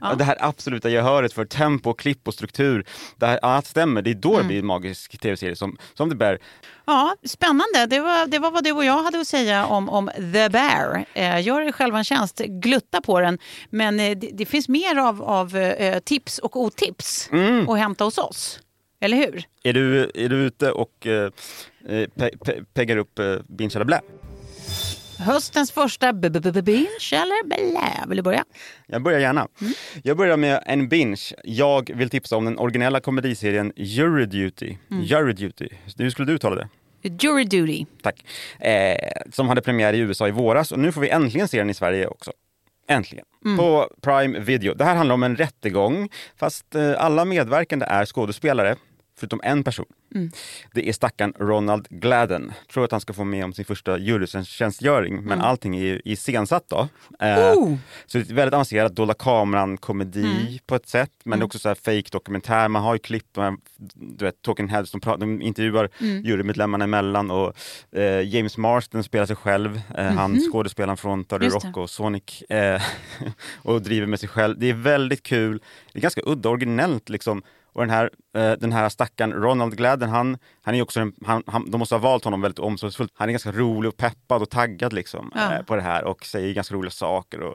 Ja. 0.00 0.14
Det 0.14 0.24
här 0.24 0.36
absoluta 0.40 0.90
gehöret 0.90 1.32
för 1.32 1.44
tempo, 1.44 1.94
klipp 1.94 2.28
och 2.28 2.34
struktur. 2.34 2.84
Det 3.16 3.26
här, 3.26 3.38
allt 3.42 3.66
stämmer, 3.66 4.02
det 4.02 4.10
är 4.10 4.14
då 4.14 4.38
det 4.38 4.44
blir 4.44 4.58
en 4.58 4.66
magisk 4.66 5.18
tv-serie 5.20 5.56
som, 5.56 5.76
som 5.94 6.10
The 6.10 6.16
Bear. 6.16 6.38
Ja, 6.86 7.14
spännande. 7.24 7.86
Det 7.88 8.00
var, 8.00 8.26
det 8.26 8.38
var 8.38 8.50
vad 8.50 8.64
du 8.64 8.72
och 8.72 8.84
jag 8.84 9.02
hade 9.02 9.20
att 9.20 9.26
säga 9.26 9.66
om, 9.66 9.88
om 9.88 10.10
The 10.16 10.48
Bear. 10.48 11.04
Eh, 11.14 11.40
gör 11.46 11.60
er 11.60 11.72
själva 11.72 11.98
en 11.98 12.04
tjänst, 12.04 12.38
glutta 12.38 13.00
på 13.00 13.20
den. 13.20 13.38
Men 13.70 14.00
eh, 14.00 14.18
det, 14.18 14.30
det 14.32 14.46
finns 14.46 14.68
mer 14.68 14.96
av, 14.96 15.22
av 15.22 15.56
eh, 15.56 15.98
tips 15.98 16.38
och 16.38 16.56
otips 16.56 17.28
Mm. 17.32 17.68
att 17.68 17.78
hämta 17.78 18.04
hos 18.04 18.18
oss. 18.18 18.60
Eller 19.00 19.16
hur? 19.16 19.42
Är 19.62 19.72
du, 19.72 20.10
är 20.14 20.28
du 20.28 20.36
ute 20.36 20.70
och 20.72 21.06
eh, 21.06 21.30
eh, 21.88 22.08
pe, 22.08 22.30
pe, 22.44 22.64
peggar 22.74 22.96
upp 22.96 23.18
eh, 23.18 23.36
Binge 23.48 23.72
eller 23.74 23.84
Blä? 23.84 24.00
Höstens 25.20 25.72
första 25.72 26.12
binge 26.12 27.12
eller 27.12 27.44
blä? 27.46 28.06
Vill 28.08 28.16
du 28.16 28.22
börja? 28.22 28.44
Jag 28.86 29.02
börjar 29.02 29.20
gärna. 29.20 29.48
Jag 30.02 30.16
börjar 30.16 30.36
med 30.36 30.62
en 30.66 30.88
binge. 30.88 31.34
Jag 31.44 31.90
vill 31.94 32.10
tipsa 32.10 32.36
om 32.36 32.44
den 32.44 32.58
originella 32.58 33.00
komediserien 33.00 33.72
Jury 33.76 34.26
Duty. 34.26 34.76
Jury 34.88 35.32
Duty. 35.32 35.68
Hur 35.98 36.10
skulle 36.10 36.26
du 36.26 36.32
uttala 36.34 36.56
det? 36.56 36.68
Jury 37.02 37.44
duty. 37.44 37.86
Tack. 38.02 38.24
Eh, 38.58 38.96
som 39.32 39.48
hade 39.48 39.62
premiär 39.62 39.92
i 39.92 39.98
USA 39.98 40.28
i 40.28 40.30
våras 40.30 40.72
och 40.72 40.78
nu 40.78 40.92
får 40.92 41.00
vi 41.00 41.08
äntligen 41.08 41.48
se 41.48 41.58
den 41.58 41.70
i 41.70 41.74
Sverige 41.74 42.06
också. 42.06 42.32
Äntligen. 42.88 43.24
På 43.56 43.90
Prime 44.00 44.38
Video. 44.38 44.74
Det 44.74 44.84
här 44.84 44.94
handlar 44.94 45.14
om 45.14 45.22
en 45.22 45.36
rättegång 45.36 46.08
fast 46.36 46.74
eh, 46.74 46.92
alla 46.98 47.24
medverkande 47.24 47.86
är 47.86 48.06
skådespelare. 48.06 48.76
Förutom 49.20 49.40
en 49.44 49.64
person. 49.64 49.86
Mm. 50.14 50.30
Det 50.74 50.88
är 50.88 50.92
stackaren 50.92 51.32
Ronald 51.38 51.86
Gladden. 51.90 52.52
Tror 52.72 52.84
att 52.84 52.90
han 52.90 53.00
ska 53.00 53.12
få 53.12 53.24
med 53.24 53.44
om 53.44 53.52
sin 53.52 53.64
första 53.64 53.98
jurytjänstgöring, 53.98 55.14
men 55.14 55.32
Mm. 55.32 55.40
allting 55.40 55.76
är 55.76 55.80
ju 55.84 56.00
iscensatt 56.04 56.64
då. 56.68 56.88
Eh, 57.20 57.52
Oh! 57.52 57.76
Så 58.06 58.18
det 58.18 58.30
är 58.30 58.34
väldigt 58.34 58.54
avancerat 58.54 58.96
dolda 58.96 59.14
kameran-komedi 59.14 60.24
Mm. 60.46 60.58
på 60.66 60.74
ett 60.74 60.88
sätt, 60.88 61.10
men 61.24 61.38
det 61.38 61.42
är 61.42 61.46
också 61.46 61.58
så 61.58 61.68
här 61.68 61.74
fake 61.74 62.08
dokumentär 62.12 62.68
Man 62.68 62.82
har 62.82 62.94
ju 62.94 62.98
klipp, 62.98 63.36
med, 63.36 63.56
du 63.94 64.24
vet, 64.24 64.42
Talking 64.42 64.68
Heads, 64.68 64.90
de, 64.92 65.00
pratar, 65.00 65.18
de 65.20 65.42
intervjuar 65.42 65.88
Mm. 66.00 66.22
jurymedlemmarna 66.24 66.84
emellan 66.84 67.30
och 67.30 67.52
eh, 67.92 68.20
James 68.28 68.56
Marsden 68.56 69.02
spelar 69.04 69.26
sig 69.26 69.36
själv, 69.36 69.80
eh, 69.96 70.04
han 70.04 70.30
Mhm. 70.32 70.40
skådespelaren 70.52 70.96
från 70.96 71.24
30 71.24 71.44
Just 71.44 71.60
det. 71.60 71.68
Rock 71.68 71.76
och 71.76 71.90
Sonic, 71.90 72.42
eh, 72.42 72.82
och 73.62 73.82
driver 73.82 74.06
med 74.06 74.20
sig 74.20 74.28
själv. 74.28 74.58
Det 74.58 74.70
är 74.70 74.74
väldigt 74.74 75.22
kul, 75.22 75.62
det 75.92 75.98
är 75.98 76.02
ganska 76.02 76.22
udda 76.24 76.48
och 76.48 76.52
originellt 76.52 77.08
liksom. 77.08 77.42
Och 77.72 77.80
den 77.80 77.90
här, 77.90 78.10
eh, 78.36 78.52
den 78.52 78.72
här 78.72 78.88
stackaren 78.88 79.32
Ronald 79.32 79.76
Gladden, 79.76 80.08
han, 80.08 80.38
han 80.62 80.74
är 80.74 80.82
också 80.82 81.10
han, 81.26 81.42
han, 81.46 81.70
de 81.70 81.78
måste 81.78 81.94
ha 81.94 82.00
valt 82.00 82.24
honom 82.24 82.40
väldigt 82.40 82.58
omsorgsfullt. 82.58 83.12
Han 83.14 83.28
är 83.28 83.32
ganska 83.32 83.52
rolig 83.52 83.88
och 83.88 83.96
peppad 83.96 84.42
och 84.42 84.50
taggad 84.50 84.92
liksom, 84.92 85.32
Ja. 85.34 85.54
eh, 85.54 85.62
på 85.62 85.76
det 85.76 85.82
här 85.82 86.04
och 86.04 86.24
säger 86.24 86.54
ganska 86.54 86.74
roliga 86.74 86.90
saker. 86.90 87.40
Och, 87.40 87.54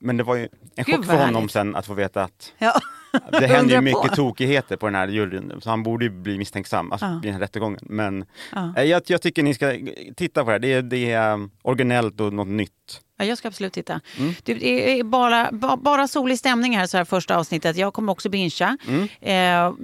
men 0.00 0.16
det 0.16 0.22
var 0.22 0.34
ju 0.36 0.42
en 0.76 0.84
Gud, 0.84 0.96
chock 0.96 1.04
för 1.04 1.12
honom 1.16 1.34
härligt. 1.34 1.50
sen 1.50 1.76
att 1.76 1.86
få 1.86 1.94
veta 1.94 2.22
att 2.24 2.52
Ja. 2.58 2.72
det 3.30 3.46
händer 3.46 3.50
ju 3.56 3.78
Undra 3.78 3.92
på. 3.92 4.02
mycket 4.02 4.16
tokigheter 4.16 4.76
på 4.76 4.86
den 4.86 4.94
här 4.94 5.08
juryn, 5.08 5.52
så 5.60 5.70
han 5.70 5.82
borde 5.82 6.04
ju 6.04 6.10
bli 6.10 6.38
misstänksam 6.38 6.92
alltså, 6.92 7.06
Ja. 7.06 7.18
i 7.18 7.26
den 7.26 7.32
här 7.32 7.40
rättegången. 7.40 7.80
Men 7.82 8.24
Ja. 8.54 8.72
eh, 8.76 8.84
jag, 8.84 9.02
jag 9.06 9.22
tycker 9.22 9.42
ni 9.42 9.54
ska 9.54 9.78
titta 10.16 10.44
på 10.44 10.50
det 10.50 10.52
här, 10.54 10.58
det 10.58 10.72
är, 10.72 10.82
det 10.82 11.12
är 11.12 11.48
originellt 11.62 12.20
och 12.20 12.32
något 12.32 12.48
nytt. 12.48 13.00
Ja, 13.18 13.24
jag 13.24 13.38
ska 13.38 13.48
absolut 13.48 13.72
titta. 13.72 14.00
Mm. 14.18 14.34
Det 14.42 14.98
är 15.00 15.04
bara, 15.04 15.52
ba, 15.52 15.76
bara 15.76 16.08
solig 16.08 16.38
stämning 16.38 16.76
här 16.76 16.86
så 16.86 16.96
här 16.96 17.04
första 17.04 17.36
avsnittet. 17.36 17.76
Jag 17.76 17.94
kommer 17.94 18.12
också 18.12 18.28
bingea. 18.28 18.76
Mm. 18.88 19.02
Eh, 19.20 19.74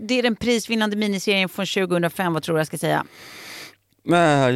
det 0.00 0.18
är 0.18 0.22
den 0.22 0.36
prisvinnande 0.36 0.96
miniserien 0.96 1.48
från 1.48 1.66
2005, 1.66 2.32
vad 2.32 2.42
tror 2.42 2.54
du 2.54 2.60
jag 2.60 2.66
ska 2.66 2.78
säga? 2.78 3.04
Eh, 4.08 4.48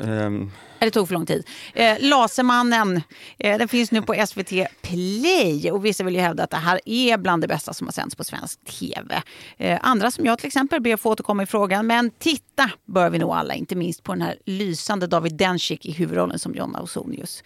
Eh, 0.00 0.30
Det 0.78 0.90
tog 0.90 1.08
för 1.08 1.14
lång 1.14 1.26
tid. 1.26 1.46
Eh, 1.74 1.96
Lasermannen, 2.00 3.02
eh, 3.38 3.58
den 3.58 3.68
finns 3.68 3.92
nu 3.92 4.02
på 4.02 4.14
SVT 4.26 4.66
Play 4.82 5.70
och 5.72 5.84
vissa 5.84 6.04
vill 6.04 6.14
ju 6.14 6.20
hävda 6.20 6.44
att 6.44 6.50
det 6.50 6.56
här 6.56 6.80
är 6.84 7.18
bland 7.18 7.42
det 7.42 7.48
bästa 7.48 7.74
som 7.74 7.86
har 7.86 7.92
sänds 7.92 8.14
på 8.16 8.24
svensk 8.24 8.64
TV. 8.64 9.22
Eh, 9.56 9.78
andra 9.82 10.10
som 10.10 10.24
jag 10.24 10.38
till 10.38 10.46
exempel 10.46 10.80
ber 10.80 10.94
att 10.94 11.00
få 11.00 11.10
återkomma 11.10 11.42
i 11.42 11.46
frågan, 11.46 11.86
men 11.86 12.10
titta 12.18 12.70
bör 12.84 13.10
vi 13.10 13.18
nog 13.18 13.30
alla, 13.30 13.54
inte 13.54 13.76
minst 13.76 14.02
på 14.02 14.12
den 14.12 14.22
här 14.22 14.36
lysande 14.46 15.06
David 15.06 15.36
Dencik 15.36 15.86
i 15.86 15.92
huvudrollen 15.92 16.38
som 16.38 16.54
John 16.54 16.76
Ausonius. 16.76 17.42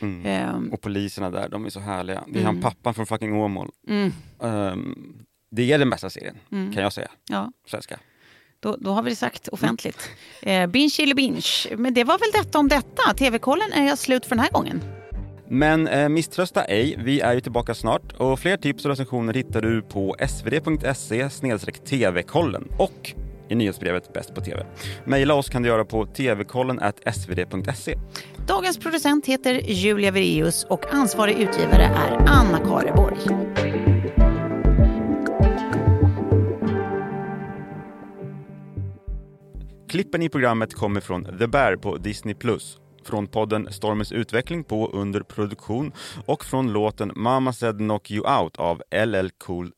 mm. 0.00 0.26
Ehm, 0.26 0.72
Och 0.72 0.80
poliserna 0.80 1.30
där, 1.30 1.48
de 1.48 1.66
är 1.66 1.70
så 1.70 1.80
härliga. 1.80 2.24
Det 2.26 2.38
är 2.38 2.42
Mm. 2.42 2.44
han 2.44 2.60
pappan 2.60 2.94
från 2.94 3.06
fucking 3.06 3.34
Åmål. 3.34 3.70
mm, 3.88 4.12
Ehm, 4.42 4.94
det 5.50 5.72
är 5.72 5.78
den 5.78 5.90
bästa 5.90 6.10
serien, 6.10 6.36
Mm. 6.52 6.72
kan 6.72 6.82
jag 6.82 6.92
säga. 6.92 7.10
ja. 7.28 7.52
Svenska. 7.66 7.98
Då, 8.60 8.76
då 8.80 8.90
har 8.90 9.02
vi 9.02 9.10
det 9.10 9.16
sagt 9.16 9.48
offentligt. 9.48 10.10
Eh, 10.42 10.66
binge 10.66 10.96
eller 10.98 11.14
binge. 11.14 11.76
Men 11.76 11.94
det 11.94 12.04
var 12.04 12.18
väl 12.18 12.44
detta 12.44 12.58
om 12.58 12.68
detta. 12.68 13.14
TV-kollen 13.14 13.72
är 13.72 13.96
slut 13.96 14.26
för 14.26 14.36
den 14.36 14.44
här 14.44 14.50
gången. 14.50 14.82
Men 15.50 15.88
eh, 15.88 16.08
misströsta 16.08 16.64
ej, 16.64 16.96
vi 16.98 17.20
är 17.20 17.34
ju 17.34 17.40
tillbaka 17.40 17.74
snart 17.74 18.12
och 18.12 18.40
fler 18.40 18.56
tips 18.56 18.84
och 18.84 18.90
recensioner 18.90 19.34
hittar 19.34 19.62
du 19.62 19.82
på 19.82 20.16
svd.se 20.28 21.28
tv-kollen 21.84 22.68
och 22.78 23.14
i 23.48 23.54
nyhetsbrevet 23.54 24.12
Bäst 24.12 24.34
på 24.34 24.40
TV. 24.40 24.66
Maila 25.04 25.34
oss 25.34 25.48
kan 25.48 25.62
du 25.62 25.68
göra 25.68 25.84
på 25.84 26.06
tvkollen 26.06 26.80
svd.se. 27.12 27.94
Dagens 28.46 28.78
producent 28.78 29.26
heter 29.26 29.54
Julia 29.54 30.10
Vireus 30.10 30.64
och 30.64 30.94
ansvarig 30.94 31.38
utgivare 31.38 31.82
är 31.82 32.16
Anna 32.26 32.58
Kareborg. 32.58 33.16
Klippen 39.88 40.22
i 40.22 40.28
programmet 40.28 40.74
kommer 40.74 41.00
från 41.00 41.38
The 41.38 41.46
Bear 41.46 41.76
på 41.76 41.96
Disney+, 41.96 42.36
från 43.04 43.26
podden 43.26 43.72
Stormens 43.72 44.12
utveckling 44.12 44.64
på 44.64 44.90
Under 44.92 45.20
produktion 45.20 45.92
och 46.26 46.44
från 46.44 46.72
låten 46.72 47.12
Mama 47.16 47.52
said 47.52 47.78
knock 47.78 48.10
you 48.10 48.40
out 48.40 48.56
av 48.56 48.82
LL 49.06 49.30
Cool 49.38 49.66